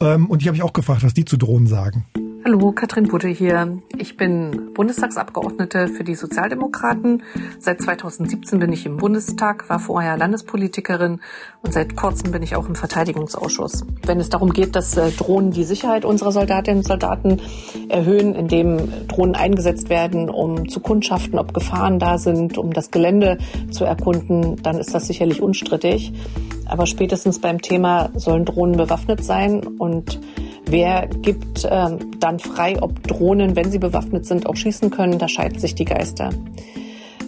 [0.00, 2.04] Ähm, und ich habe mich auch gefragt, was die zu Drohnen sagen.
[2.46, 3.82] Hallo, Katrin Budde hier.
[3.98, 7.24] Ich bin Bundestagsabgeordnete für die Sozialdemokraten.
[7.58, 11.20] Seit 2017 bin ich im Bundestag, war vorher Landespolitikerin
[11.62, 13.84] und seit kurzem bin ich auch im Verteidigungsausschuss.
[14.04, 17.40] Wenn es darum geht, dass äh, Drohnen die Sicherheit unserer Soldatinnen und Soldaten
[17.88, 23.38] erhöhen, indem Drohnen eingesetzt werden, um zu kundschaften, ob Gefahren da sind, um das Gelände
[23.72, 26.12] zu erkunden, dann ist das sicherlich unstrittig.
[26.66, 30.20] Aber spätestens beim Thema sollen Drohnen bewaffnet sein und
[30.68, 35.16] Wer gibt ähm, dann frei, ob Drohnen, wenn sie bewaffnet sind, auch schießen können?
[35.20, 36.30] Da scheiden sich die Geister.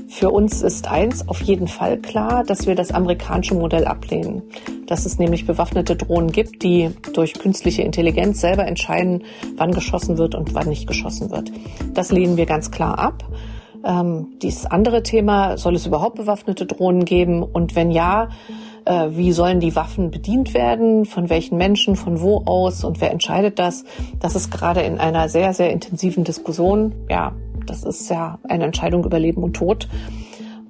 [0.09, 4.43] Für uns ist eins auf jeden Fall klar, dass wir das amerikanische Modell ablehnen.
[4.89, 9.23] Dass es nämlich bewaffnete Drohnen gibt, die durch künstliche Intelligenz selber entscheiden,
[9.57, 11.53] wann geschossen wird und wann nicht geschossen wird.
[11.95, 13.23] Das lehnen wir ganz klar ab.
[13.85, 17.45] Ähm, dieses andere Thema, soll es überhaupt bewaffnete Drohnen geben?
[17.45, 18.31] Und wenn ja,
[18.89, 23.11] äh, wie sollen die Waffen bedient werden, von welchen Menschen, von wo aus und wer
[23.11, 23.85] entscheidet das.
[24.19, 26.95] Das ist gerade in einer sehr, sehr intensiven Diskussion.
[27.09, 27.33] Ja,
[27.67, 29.89] das ist ja eine Entscheidung über Leben und Tod.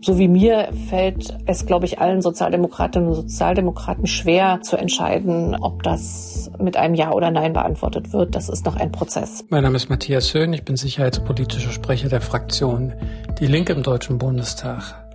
[0.00, 5.82] So wie mir fällt es, glaube ich, allen Sozialdemokratinnen und Sozialdemokraten schwer zu entscheiden, ob
[5.82, 8.36] das mit einem Ja oder Nein beantwortet wird.
[8.36, 9.44] Das ist noch ein Prozess.
[9.48, 12.92] Mein Name ist Matthias Höhn, ich bin sicherheitspolitischer Sprecher der Fraktion
[13.40, 15.07] Die Linke im Deutschen Bundestag.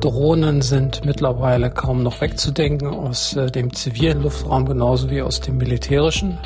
[0.00, 5.58] Drohnen sind mittlerweile kaum noch wegzudenken aus äh, dem zivilen Luftraum genauso wie aus dem
[5.58, 6.38] militärischen.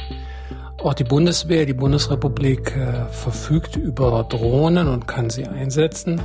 [0.83, 6.21] Auch die Bundeswehr, die Bundesrepublik äh, verfügt über Drohnen und kann sie einsetzen.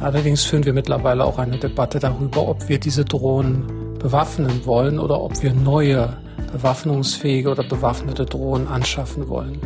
[0.00, 5.20] Allerdings führen wir mittlerweile auch eine Debatte darüber, ob wir diese Drohnen bewaffnen wollen oder
[5.20, 6.16] ob wir neue
[6.52, 9.60] bewaffnungsfähige oder bewaffnete Drohnen anschaffen wollen.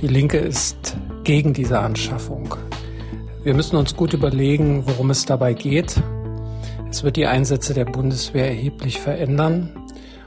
[0.00, 2.54] Die Linke ist gegen diese Anschaffung.
[3.44, 6.00] Wir müssen uns gut überlegen, worum es dabei geht.
[6.88, 9.70] Es wird die Einsätze der Bundeswehr erheblich verändern.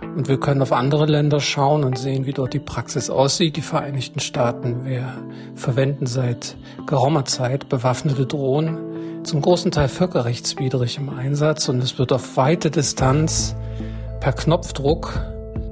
[0.02, 3.56] Und wir können auf andere Länder schauen und sehen, wie dort die Praxis aussieht.
[3.56, 5.14] Die Vereinigten Staaten, wir
[5.56, 6.58] verwenden seit
[6.88, 12.70] geraumer Zeit bewaffnete Drohnen, zum großen Teil völkerrechtswidrig im Einsatz und es wird auf weite
[12.70, 13.56] Distanz
[14.20, 15.22] per Knopfdruck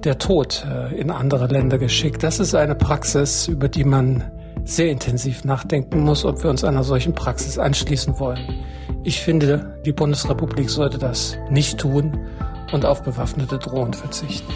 [0.05, 2.23] der Tod äh, in andere Länder geschickt.
[2.23, 4.31] Das ist eine Praxis, über die man
[4.65, 8.63] sehr intensiv nachdenken muss, ob wir uns einer solchen Praxis anschließen wollen.
[9.03, 12.17] Ich finde, die Bundesrepublik sollte das nicht tun
[12.71, 14.51] und auf bewaffnete Drohnen verzichten.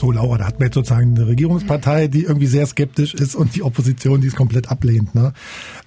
[0.00, 3.56] So, Laura, da hat man jetzt sozusagen eine Regierungspartei, die irgendwie sehr skeptisch ist und
[3.56, 5.14] die Opposition, die es komplett ablehnt.
[5.14, 5.32] Ne?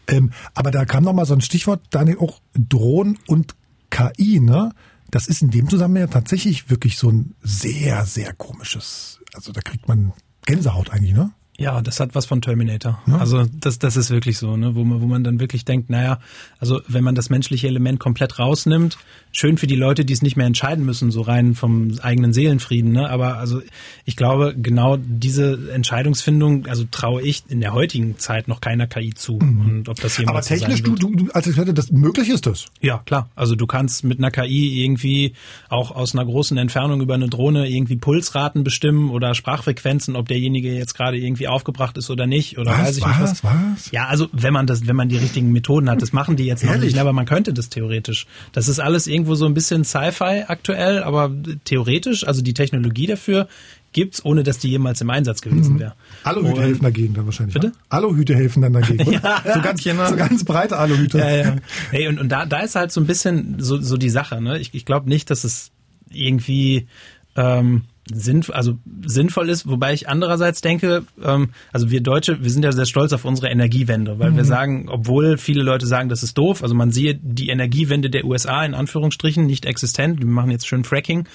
[0.08, 3.56] Ähm, aber da kam noch mal so ein Stichwort, Daniel, auch Drohnen und
[3.89, 4.41] KI.
[4.41, 4.74] Ne?
[5.12, 9.20] Das ist in dem Zusammenhang ja tatsächlich wirklich so ein sehr, sehr komisches.
[9.34, 10.12] Also da kriegt man
[10.45, 11.32] Gänsehaut eigentlich, ne?
[11.62, 12.99] Ja, das hat was von Terminator.
[13.05, 13.18] Ja.
[13.18, 16.20] Also das, das ist wirklich so, ne, wo man, wo man dann wirklich denkt, naja,
[16.59, 18.97] also wenn man das menschliche Element komplett rausnimmt,
[19.32, 22.91] schön für die Leute, die es nicht mehr entscheiden müssen, so rein vom eigenen Seelenfrieden,
[22.91, 23.09] ne?
[23.09, 23.62] Aber also
[24.05, 29.14] ich glaube, genau diese Entscheidungsfindung, also traue ich in der heutigen Zeit noch keiner KI
[29.14, 29.34] zu.
[29.34, 29.62] Mhm.
[29.62, 32.66] Und ob das Aber technisch, du, du, als Experte, das möglich ist das?
[32.82, 33.30] Ja, klar.
[33.36, 35.34] Also du kannst mit einer KI irgendwie
[35.70, 40.74] auch aus einer großen Entfernung über eine Drohne irgendwie Pulsraten bestimmen oder Sprachfrequenzen, ob derjenige
[40.74, 43.43] jetzt gerade irgendwie aufgebracht ist oder nicht oder was, weiß ich was, nicht was.
[43.43, 43.91] Was?
[43.91, 46.64] Ja, also wenn man das, wenn man die richtigen Methoden hat, das machen die jetzt
[46.64, 48.28] noch nicht, aber man könnte das theoretisch.
[48.52, 51.32] Das ist alles irgendwo so ein bisschen Sci-Fi aktuell, aber
[51.66, 53.47] theoretisch, also die Technologie dafür
[53.93, 55.93] gibt's, ohne dass die jemals im Einsatz gewesen wäre.
[56.24, 57.54] Aluhüte helfen dagegen dann wahrscheinlich.
[57.54, 57.68] Bitte?
[57.68, 57.74] Ne?
[57.89, 59.12] Aluhüte helfen dann dagegen.
[59.12, 60.10] ja, so, ganz, genau.
[60.10, 61.18] so ganz breite Aluhüte.
[61.18, 61.56] Ja, ja.
[61.89, 64.41] Hey, und, und da, da ist halt so ein bisschen so, so die Sache.
[64.41, 64.60] Ne?
[64.60, 65.72] Ich, ich glaube nicht, dass es
[66.10, 66.88] irgendwie
[67.36, 72.64] ähm, sinn, also sinnvoll ist, wobei ich andererseits denke, ähm, also wir Deutsche, wir sind
[72.64, 74.38] ja sehr stolz auf unsere Energiewende, weil mhm.
[74.38, 78.26] wir sagen, obwohl viele Leute sagen, das ist doof, also man sieht die Energiewende der
[78.26, 81.28] USA in Anführungsstrichen nicht existent, wir machen jetzt schön Fracking.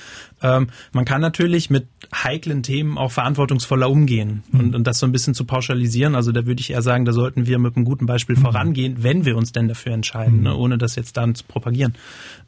[0.42, 4.60] Ähm, man kann natürlich mit heiklen Themen auch verantwortungsvoller umgehen mhm.
[4.60, 7.12] und, und das so ein bisschen zu pauschalisieren, also da würde ich eher sagen, da
[7.12, 8.42] sollten wir mit einem guten Beispiel mhm.
[8.42, 11.94] vorangehen, wenn wir uns denn dafür entscheiden, ne, ohne das jetzt dann zu propagieren.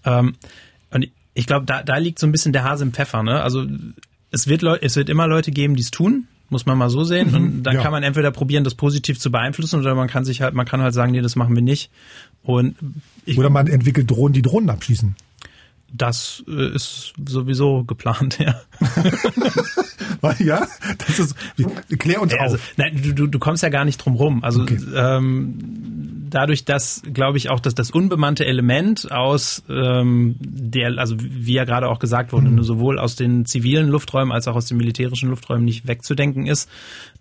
[0.04, 0.34] Ähm,
[0.90, 1.08] und
[1.38, 3.22] ich glaube, da, da liegt so ein bisschen der Hase im Pfeffer.
[3.22, 3.40] Ne?
[3.40, 3.64] Also
[4.32, 7.04] es wird, Leute, es wird immer Leute geben, die es tun, muss man mal so
[7.04, 7.28] sehen.
[7.28, 7.82] Mhm, und dann ja.
[7.82, 10.82] kann man entweder probieren, das positiv zu beeinflussen, oder man kann sich halt, man kann
[10.82, 11.92] halt sagen, nee, das machen wir nicht.
[12.42, 12.74] Und
[13.24, 15.14] ich, oder man entwickelt Drohnen, die Drohnen abschießen.
[15.90, 18.60] Das äh, ist sowieso geplant, ja.
[20.38, 20.66] ja,
[20.98, 21.34] das ist.
[21.98, 22.72] Klär uns also, auf.
[22.76, 24.44] Nein, du, du, kommst ja gar nicht drum rum.
[24.44, 24.78] Also okay.
[24.94, 31.54] ähm, dadurch, dass, glaube ich, auch dass das unbemannte Element aus ähm, der, also wie
[31.54, 32.62] ja gerade auch gesagt wurde, mhm.
[32.62, 36.68] sowohl aus den zivilen Lufträumen als auch aus den militärischen Lufträumen nicht wegzudenken ist,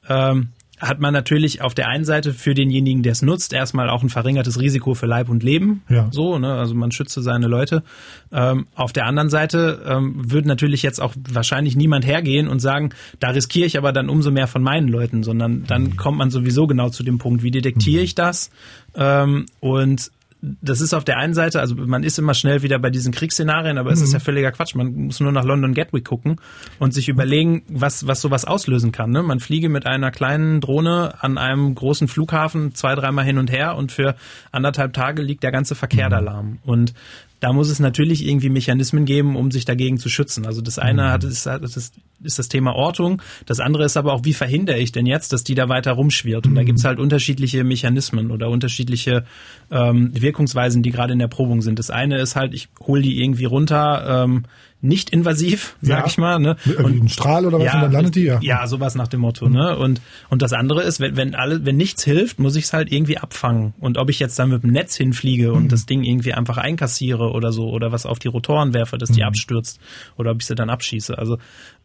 [0.10, 0.50] ähm,
[0.80, 4.10] hat man natürlich auf der einen Seite für denjenigen, der es nutzt, erstmal auch ein
[4.10, 5.82] verringertes Risiko für Leib und Leben.
[5.90, 6.08] Ja.
[6.12, 6.54] So, ne?
[6.54, 7.84] Also man schütze seine Leute.
[8.32, 12.92] Ähm, auf der anderen Seite ähm, würde natürlich jetzt auch wahrscheinlich niemand hergehen und sagen,
[13.20, 15.98] da riskiere ich aber dann umso mehr von meinen Leuten, sondern dann mhm.
[15.98, 18.06] kommt man sowieso genau zu dem Punkt, wie detektiere mhm.
[18.06, 18.52] ich das?
[18.96, 20.12] Ähm, und
[20.42, 23.78] das ist auf der einen Seite, also man ist immer schnell wieder bei diesen Kriegsszenarien,
[23.78, 23.94] aber mhm.
[23.96, 24.24] es ist ja mhm.
[24.24, 24.76] völliger Quatsch.
[24.76, 26.40] Man muss nur nach London Gatwick gucken
[26.80, 29.10] und sich überlegen, was, was sowas auslösen kann.
[29.12, 29.24] Ne?
[29.24, 33.76] Man fliege mit einer kleinen Drohne an einem großen Flughafen zwei, dreimal hin und her
[33.76, 34.16] und für
[34.52, 36.12] anderthalb Tage liegt der ganze Verkehr mhm.
[36.12, 36.60] da lahm.
[36.64, 36.94] Und
[37.40, 40.46] da muss es natürlich irgendwie Mechanismen geben, um sich dagegen zu schützen.
[40.46, 41.08] Also das eine mhm.
[41.10, 44.92] hat, ist, ist, ist das Thema Ortung, das andere ist aber auch, wie verhindere ich
[44.92, 46.48] denn jetzt, dass die da weiter rumschwirrt?
[46.48, 46.66] Und da mhm.
[46.66, 49.26] gibt's halt unterschiedliche Mechanismen oder unterschiedliche
[49.72, 51.78] ähm, Wirkungsweisen, die gerade in der Probung sind.
[51.80, 54.44] Das eine ist halt, ich hole die irgendwie runter, ähm,
[54.80, 56.06] nicht invasiv, sag ja.
[56.06, 56.40] ich mal.
[56.40, 56.56] Ne?
[56.84, 58.40] Und, ein Strahl oder was ja, und dann landet die, ja.
[58.42, 59.50] Ja, sowas nach dem Motto.
[59.50, 59.76] Ne?
[59.76, 62.92] Und, und das andere ist, wenn, wenn, alle, wenn nichts hilft, muss ich es halt
[62.92, 63.74] irgendwie abfangen.
[63.80, 65.70] Und ob ich jetzt dann mit dem Netz hinfliege und mhm.
[65.70, 69.22] das Ding irgendwie einfach einkassiere oder so oder was auf die Rotoren werfe, dass die
[69.22, 69.28] mhm.
[69.28, 69.80] abstürzt
[70.16, 71.18] oder ob ich sie dann abschieße.
[71.18, 71.40] Also,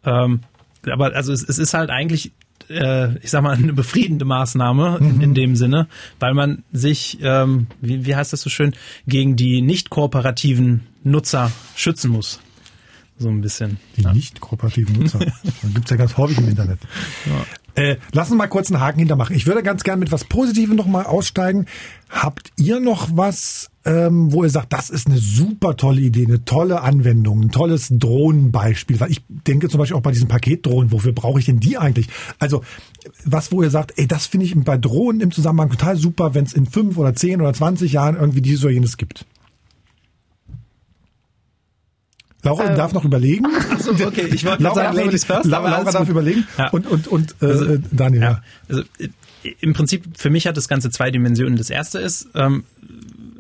[0.05, 0.40] ähm,
[0.86, 2.32] aber also es, es ist halt eigentlich
[2.68, 5.07] äh, ich sag mal, eine befriedende Maßnahme mhm.
[5.07, 5.88] in, in, dem Sinne,
[6.20, 8.74] weil man sich, ähm, wie, wie heißt das so schön,
[9.07, 12.40] gegen die nicht kooperativen Nutzer schützen muss.
[13.19, 13.79] So ein bisschen.
[13.97, 14.13] Die ja.
[14.13, 15.19] nicht kooperativen Nutzer.
[15.75, 16.81] gibt's ja ganz häufig im Internet.
[17.27, 17.45] Ja.
[17.75, 19.35] Äh, lass uns mal kurz einen Haken hintermachen.
[19.35, 21.67] Ich würde ganz gerne mit was Positivem nochmal aussteigen.
[22.11, 26.45] Habt ihr noch was, ähm, wo ihr sagt, das ist eine super tolle Idee, eine
[26.45, 29.01] tolle Anwendung, ein tolles Drohnenbeispiel?
[29.01, 32.09] Weil ich denke zum Beispiel auch bei diesen Paketdrohnen, wofür brauche ich denn die eigentlich?
[32.39, 32.63] Also
[33.25, 36.45] was, wo ihr sagt, ey, das finde ich bei Drohnen im Zusammenhang total super, wenn
[36.45, 39.25] es in fünf oder zehn oder zwanzig Jahren irgendwie dieses oder jenes gibt.
[42.43, 42.76] Laura ähm.
[42.76, 43.47] darf noch überlegen.
[43.70, 44.28] Ach so, okay.
[44.32, 45.47] Ich wollte Laura, sagen, Ladies first.
[45.47, 46.47] Laura, Laura darf überlegen.
[46.59, 46.70] Ja.
[46.70, 48.22] Und, und, und äh, also, Daniel.
[48.22, 48.43] Ja.
[48.68, 48.82] Also,
[49.61, 51.57] im Prinzip, für mich hat das Ganze zwei Dimensionen.
[51.57, 52.64] Das erste ist, ähm,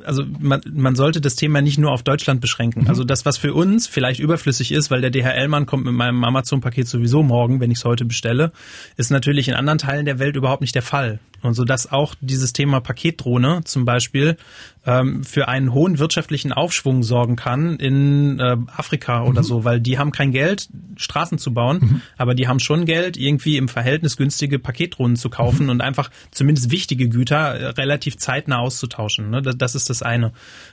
[0.04, 2.82] also man, man sollte das Thema nicht nur auf Deutschland beschränken.
[2.82, 2.88] Mhm.
[2.88, 6.88] Also das, was für uns vielleicht überflüssig ist, weil der DHL-Mann kommt mit meinem Amazon-Paket
[6.88, 8.52] sowieso morgen, wenn ich es heute bestelle,
[8.96, 11.20] ist natürlich in anderen Teilen der Welt überhaupt nicht der Fall.
[11.42, 14.36] Und so dass auch dieses Thema Paketdrohne zum Beispiel
[14.84, 19.46] ähm, für einen hohen wirtschaftlichen Aufschwung sorgen kann in äh, Afrika oder mhm.
[19.46, 22.02] so, weil die haben kein Geld, Straßen zu bauen, mhm.
[22.16, 25.70] aber die haben schon Geld, irgendwie im Verhältnis günstige Paketdrohnen zu kaufen mhm.
[25.70, 29.30] und einfach zumindest wichtige Güter äh, relativ zeitnah auszutauschen.
[29.30, 29.42] Ne?
[29.42, 30.32] Das, das ist das eine.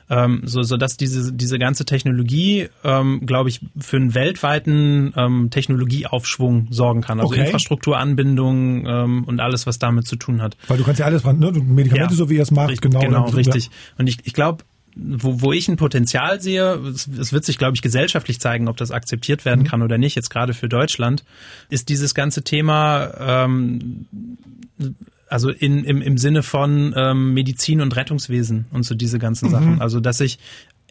[0.10, 5.50] Ähm, so, so dass diese, diese ganze Technologie, ähm, glaube ich, für einen weltweiten ähm,
[5.52, 7.20] Technologieaufschwung sorgen kann.
[7.20, 7.46] Also okay.
[7.46, 10.58] Infrastrukturanbindung ähm, und alles, was damit zu tun hat.
[10.68, 11.34] Weil du kannst ja alles, ne?
[11.34, 13.00] Medikamente, ja, so wie er es macht, richtig, genau.
[13.00, 13.70] Genau, richtig.
[13.98, 14.64] Und ich, ich glaube,
[14.96, 18.78] wo, wo ich ein Potenzial sehe, es, es wird sich, glaube ich, gesellschaftlich zeigen, ob
[18.78, 19.68] das akzeptiert werden mhm.
[19.68, 21.24] kann oder nicht, jetzt gerade für Deutschland,
[21.70, 23.12] ist dieses ganze Thema
[23.48, 24.06] ähm,
[25.30, 29.52] also in, im, im Sinne von ähm, Medizin und Rettungswesen und so diese ganzen mhm.
[29.52, 29.82] Sachen.
[29.82, 30.40] Also dass ich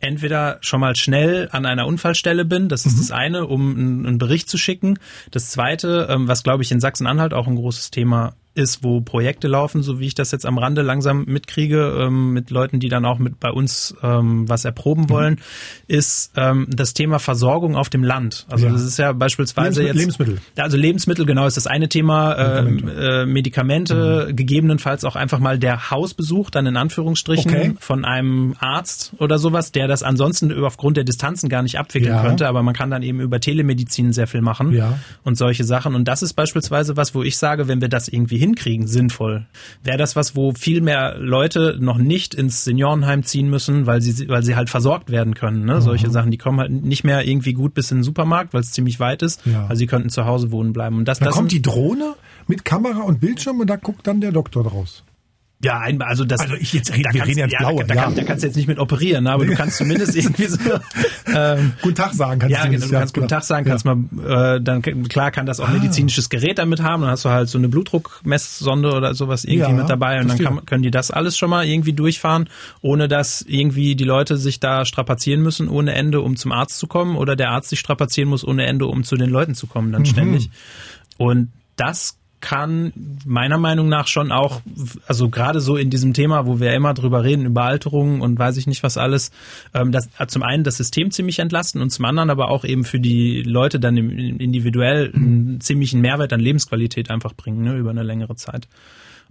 [0.01, 2.99] entweder schon mal schnell an einer Unfallstelle bin, das ist mhm.
[2.99, 4.99] das eine, um einen, einen, Bericht zu schicken.
[5.33, 9.49] Das zweite, ähm, was glaube ich in Sachsen-Anhalt auch ein großes Thema ist, wo Projekte
[9.49, 13.05] laufen, so wie ich das jetzt am Rande langsam mitkriege, ähm, mit Leuten, die dann
[13.05, 15.11] auch mit bei uns ähm, was erproben mhm.
[15.11, 15.41] wollen,
[15.87, 18.47] ist ähm, das Thema Versorgung auf dem Land.
[18.51, 18.73] Also ja.
[18.73, 20.63] das ist ja beispielsweise Lebensmittel, jetzt Lebensmittel.
[20.63, 22.29] Also Lebensmittel genau ist das eine Thema.
[22.39, 24.37] Medikamente, äh, Medikamente mhm.
[24.37, 27.75] gegebenenfalls auch einfach mal der Hausbesuch dann in Anführungsstrichen okay.
[27.79, 32.23] von einem Arzt oder sowas, der das ansonsten aufgrund der Distanzen gar nicht abwickeln ja.
[32.23, 34.99] könnte, aber man kann dann eben über Telemedizin sehr viel machen ja.
[35.25, 35.95] und solche Sachen.
[35.95, 39.47] Und das ist beispielsweise was, wo ich sage, wenn wir das irgendwie hinkriegen, sinnvoll,
[39.83, 44.29] wäre das was, wo viel mehr Leute noch nicht ins Seniorenheim ziehen müssen, weil sie,
[44.29, 45.65] weil sie halt versorgt werden können.
[45.65, 45.77] Ne?
[45.77, 45.81] Mhm.
[45.81, 48.73] Solche Sachen, die kommen halt nicht mehr irgendwie gut bis in den Supermarkt, weil es
[48.73, 49.45] ziemlich weit ist.
[49.47, 49.67] Ja.
[49.69, 50.99] Also sie könnten zu Hause wohnen bleiben.
[50.99, 52.15] Und das, da das kommt die Drohne
[52.47, 55.05] mit Kamera und Bildschirm und da guckt dann der Doktor draus.
[55.61, 56.41] Ja, also das.
[56.41, 57.85] Also ich jetzt rede, wir reden jetzt blaue.
[57.85, 58.05] Da, ja.
[58.05, 59.33] Kann, da kannst du jetzt nicht mit operieren, ne?
[59.33, 60.59] aber du kannst zumindest irgendwie so.
[61.27, 62.71] Ähm, guten Tag sagen kannst ja, du.
[62.71, 63.95] Genau, du kannst guten Tag sagen, kannst ja.
[63.97, 64.57] mal.
[64.57, 65.73] Äh, dann klar kann das auch ah.
[65.73, 67.03] medizinisches Gerät damit haben.
[67.03, 70.39] Dann hast du halt so eine Blutdruckmesssonde oder sowas irgendwie ja, mit dabei und dann
[70.39, 72.49] kann, können die das alles schon mal irgendwie durchfahren,
[72.81, 76.87] ohne dass irgendwie die Leute sich da strapazieren müssen ohne Ende, um zum Arzt zu
[76.87, 79.91] kommen, oder der Arzt sich strapazieren muss ohne Ende, um zu den Leuten zu kommen
[79.91, 80.07] dann mhm.
[80.07, 80.51] ständig.
[81.17, 82.93] Und das kann
[83.27, 84.61] meiner Meinung nach schon auch,
[85.07, 88.57] also gerade so in diesem Thema, wo wir immer drüber reden, über Alterungen und weiß
[88.57, 89.31] ich nicht was alles,
[89.75, 92.85] ähm, das hat zum einen das System ziemlich entlasten und zum anderen aber auch eben
[92.85, 98.05] für die Leute dann individuell einen ziemlichen Mehrwert an Lebensqualität einfach bringen, ne, über eine
[98.05, 98.69] längere Zeit.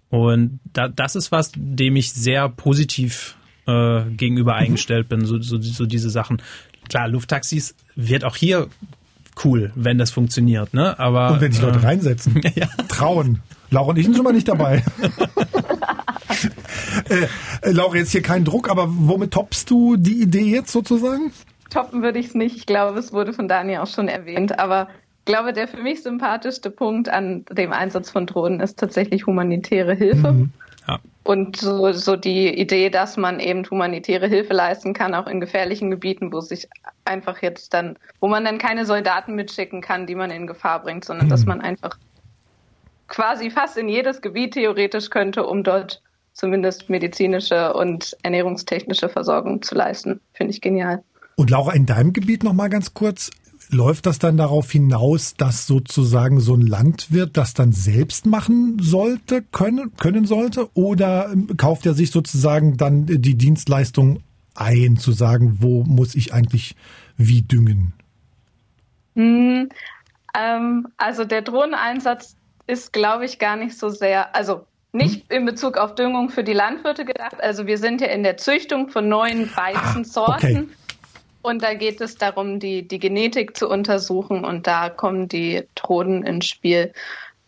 [0.09, 3.37] Und da, das ist was, dem ich sehr positiv
[3.67, 4.59] äh, gegenüber mhm.
[4.59, 6.41] eingestellt bin, so, so, so diese Sachen.
[6.89, 8.69] Klar, Lufttaxis wird auch hier
[9.43, 10.73] cool, wenn das funktioniert.
[10.73, 10.97] Ne?
[10.99, 12.67] Aber, und wenn sich Leute äh, reinsetzen, ja.
[12.87, 13.41] trauen.
[13.69, 14.83] Laura und ich sind schon mal nicht dabei.
[17.09, 21.31] äh, Laura, jetzt hier kein Druck, aber womit toppst du die Idee jetzt sozusagen?
[21.69, 22.55] Toppen würde ich es nicht.
[22.55, 24.59] Ich glaube, es wurde von Daniel auch schon erwähnt.
[24.59, 24.87] Aber
[25.19, 29.93] ich glaube, der für mich sympathischste Punkt an dem Einsatz von Drohnen ist tatsächlich humanitäre
[29.93, 30.31] Hilfe.
[30.31, 30.51] Mhm.
[30.87, 30.99] Ja.
[31.23, 35.91] Und so, so die Idee, dass man eben humanitäre Hilfe leisten kann, auch in gefährlichen
[35.91, 36.69] Gebieten, wo sich
[37.03, 41.03] einfach jetzt dann, wo man dann keine Soldaten mitschicken kann, die man in Gefahr bringt,
[41.03, 41.31] sondern mhm.
[41.31, 41.97] dass man einfach
[43.07, 46.01] quasi fast in jedes Gebiet theoretisch könnte, um dort
[46.33, 50.21] zumindest medizinische und ernährungstechnische Versorgung zu leisten.
[50.33, 51.03] Finde ich genial.
[51.35, 53.31] Und Laura, in deinem Gebiet noch mal ganz kurz,
[53.69, 59.41] Läuft das dann darauf hinaus, dass sozusagen so ein Landwirt das dann selbst machen sollte,
[59.41, 60.69] können, können sollte?
[60.73, 64.21] Oder kauft er sich sozusagen dann die Dienstleistung
[64.55, 66.75] ein, zu sagen, wo muss ich eigentlich
[67.17, 67.93] wie düngen?
[69.15, 69.69] Hm,
[70.37, 72.35] ähm, also der Drohneneinsatz
[72.67, 75.37] ist, glaube ich, gar nicht so sehr, also nicht hm?
[75.39, 77.41] in Bezug auf Düngung für die Landwirte gedacht.
[77.41, 80.55] Also wir sind ja in der Züchtung von neuen Weizensorten.
[80.55, 80.67] Ah, okay.
[81.47, 86.25] Und da geht es darum, die, die Genetik zu untersuchen und da kommen die Drohnen
[86.25, 86.91] ins Spiel.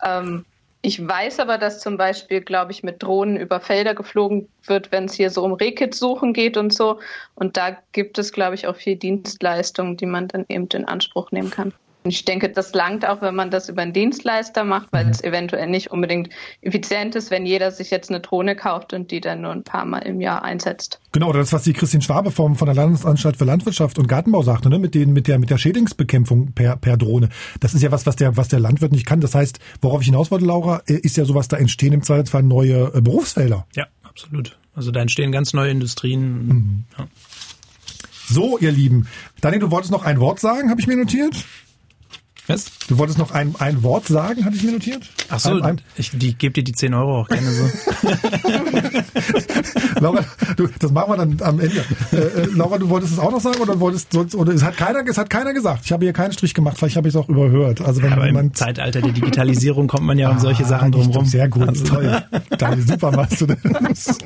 [0.02, 0.46] Ähm,
[0.82, 5.04] ich weiß aber, dass zum Beispiel, glaube ich, mit Drohnen über Felder geflogen wird, wenn
[5.04, 7.02] es hier so um Rehkit-Suchen geht und so.
[7.36, 11.34] Und da gibt es, glaube ich, auch viel Dienstleistungen, die man dann eben in Anspruch
[11.34, 11.74] nehmen kann.
[12.04, 15.12] Ich denke, das langt auch, wenn man das über einen Dienstleister macht, weil mhm.
[15.12, 16.30] es eventuell nicht unbedingt
[16.62, 19.86] effizient ist, wenn jeder sich jetzt eine Drohne kauft und die dann nur ein paar
[19.86, 21.02] Mal im Jahr einsetzt.
[21.12, 24.70] Genau, das, was die Christine Schwabe vom, von der Landesanstalt für Landwirtschaft und Gartenbau sagte,
[24.70, 27.28] ne, mit, den, mit, der, mit der Schädlingsbekämpfung per, per Drohne.
[27.60, 29.20] Das ist ja was, was der, was der Landwirt nicht kann.
[29.20, 32.44] Das heißt, worauf ich hinaus wollte, Laura, äh, ist ja sowas, da entstehen im Zweifelsfall
[32.44, 33.68] neue äh, Berufsfelder.
[33.76, 34.58] Ja, absolut.
[34.74, 36.48] Also da entstehen ganz neue Industrien.
[36.48, 36.84] Mhm.
[36.98, 37.08] Ja.
[38.30, 39.08] So, ihr Lieben.
[39.42, 41.36] Daniel, du wolltest noch ein Wort sagen, habe ich mir notiert.
[42.50, 42.66] Was?
[42.88, 45.04] Du wolltest noch ein, ein Wort sagen, hatte ich mir notiert?
[45.30, 47.70] Ach so, ein, ein, ich die, gebe dir die 10 Euro auch gerne so.
[50.00, 50.26] Laura,
[50.58, 51.84] du, das machen wir dann am Ende.
[52.12, 54.78] Äh, äh, Laura, du wolltest es auch noch sagen oder wolltest sonst, oder es hat
[54.78, 55.82] keiner, es hat keiner gesagt.
[55.86, 57.82] Ich habe hier keinen Strich gemacht, vielleicht habe ich es auch überhört.
[57.82, 61.26] Also wenn Aber im jemand Zeitalter der Digitalisierung kommt man ja um solche Sachen drumherum.
[61.26, 62.24] Sehr gut, Also- toll.
[62.58, 64.18] Daniel, super machst du das.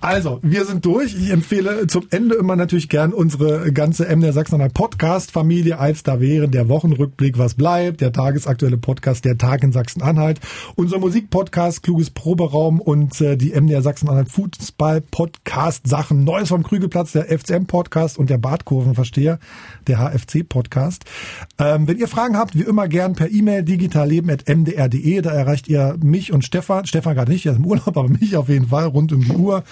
[0.00, 1.14] Also, wir sind durch.
[1.14, 6.48] Ich empfehle zum Ende immer natürlich gern unsere ganze MDR Sachsen-Anhalt Podcast-Familie, als da wäre
[6.48, 10.38] der Wochenrückblick, was bleibt, der tagesaktuelle Podcast, der Tag in Sachsen-Anhalt,
[10.76, 17.36] unser Musikpodcast, Kluges Proberaum und äh, die MDR Sachsen-Anhalt Fußball-Podcast Sachen, Neues vom Krügelplatz, der
[17.36, 19.40] FCM-Podcast und der Badkurvenversteher,
[19.88, 21.04] der HFC-Podcast.
[21.58, 26.32] Ähm, wenn ihr Fragen habt, wie immer gern per E-Mail digitalleben.mdr.de, da erreicht ihr mich
[26.32, 29.12] und Stefan, Stefan gerade nicht, er ist im Urlaub, aber mich auf jeden Fall rund
[29.12, 29.64] um die Uhr.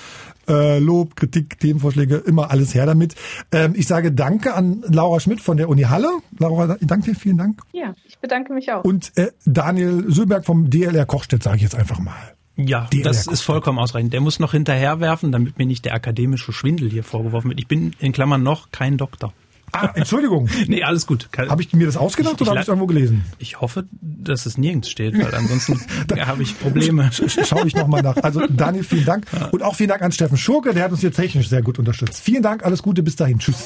[0.49, 3.15] Äh, Lob, Kritik, Themenvorschläge, immer alles her damit.
[3.53, 6.09] Ähm, ich sage Danke an Laura Schmidt von der Uni Halle.
[6.39, 7.61] Laura, danke dir, vielen Dank.
[7.73, 8.85] Ja, ich bedanke mich auch.
[8.85, 12.15] Und äh, Daniel Sülberg vom DLR Kochstedt, sage ich jetzt einfach mal.
[12.59, 13.33] Ja, Die das Lehrkraft.
[13.35, 14.13] ist vollkommen ausreichend.
[14.15, 17.61] Der muss noch hinterherwerfen, damit mir nicht der akademische Schwindel hier vorgeworfen wird.
[17.61, 19.35] Ich bin in Klammern noch kein Doktor.
[19.83, 20.49] Ah, Entschuldigung.
[20.69, 21.29] Nee, alles gut.
[21.37, 23.25] Habe ich mir das ausgedacht Ich- oder habe ich es irgendwo gelesen?
[23.39, 25.81] Ich hoffe, dass es nirgends steht, weil ansonsten
[26.27, 27.11] habe ich Probleme.
[27.13, 28.17] Sch- Schaue ich nochmal nach.
[28.17, 29.27] Also Daniel, vielen Dank.
[29.53, 32.21] Und auch vielen Dank an Steffen Schurke, der hat uns hier technisch sehr gut unterstützt.
[32.23, 33.39] Vielen Dank, alles Gute, bis dahin.
[33.39, 33.57] Tschüss.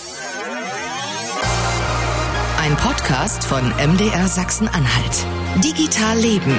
[2.62, 5.26] Ein Podcast von MDR Sachsen-Anhalt.
[5.64, 6.54] Digital Leben.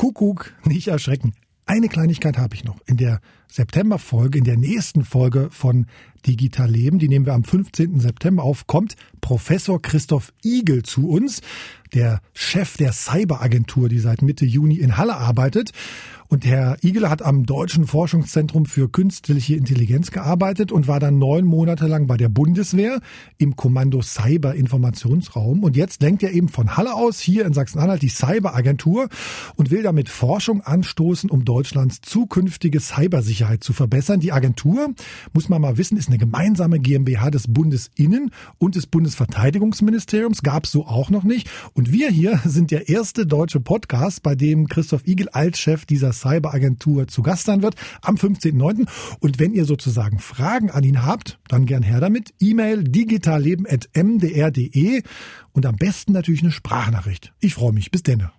[0.00, 1.34] Kuckuck, nicht erschrecken.
[1.66, 2.80] Eine Kleinigkeit habe ich noch.
[2.86, 3.20] In der
[3.50, 5.86] Septemberfolge, in der nächsten Folge von
[6.26, 7.98] Digital Leben, die nehmen wir am 15.
[8.00, 11.40] September auf, kommt Professor Christoph Igel zu uns,
[11.94, 15.72] der Chef der Cyberagentur, die seit Mitte Juni in Halle arbeitet.
[16.28, 21.44] Und Herr Igel hat am Deutschen Forschungszentrum für künstliche Intelligenz gearbeitet und war dann neun
[21.44, 23.00] Monate lang bei der Bundeswehr
[23.36, 25.64] im Kommando Cyber Informationsraum.
[25.64, 29.08] Und jetzt lenkt er eben von Halle aus hier in Sachsen-Anhalt die Cyberagentur
[29.56, 34.20] und will damit Forschung anstoßen, um Deutschlands zukünftige Cybersicherheit zu verbessern.
[34.20, 34.94] Die Agentur,
[35.32, 40.42] muss man mal wissen, ist eine gemeinsame GmbH des Bundesinnen- und des Bundesverteidigungsministeriums.
[40.42, 41.48] Gab es so auch noch nicht.
[41.74, 46.12] Und wir hier sind der erste deutsche Podcast, bei dem Christoph Igel als Chef dieser
[46.12, 48.86] Cyberagentur zu Gast sein wird am 15.09.
[49.20, 52.34] Und wenn ihr sozusagen Fragen an ihn habt, dann gern her damit.
[52.40, 55.02] E-Mail digitalleben.mdr.de
[55.52, 57.32] und am besten natürlich eine Sprachnachricht.
[57.40, 57.90] Ich freue mich.
[57.90, 58.30] Bis denne.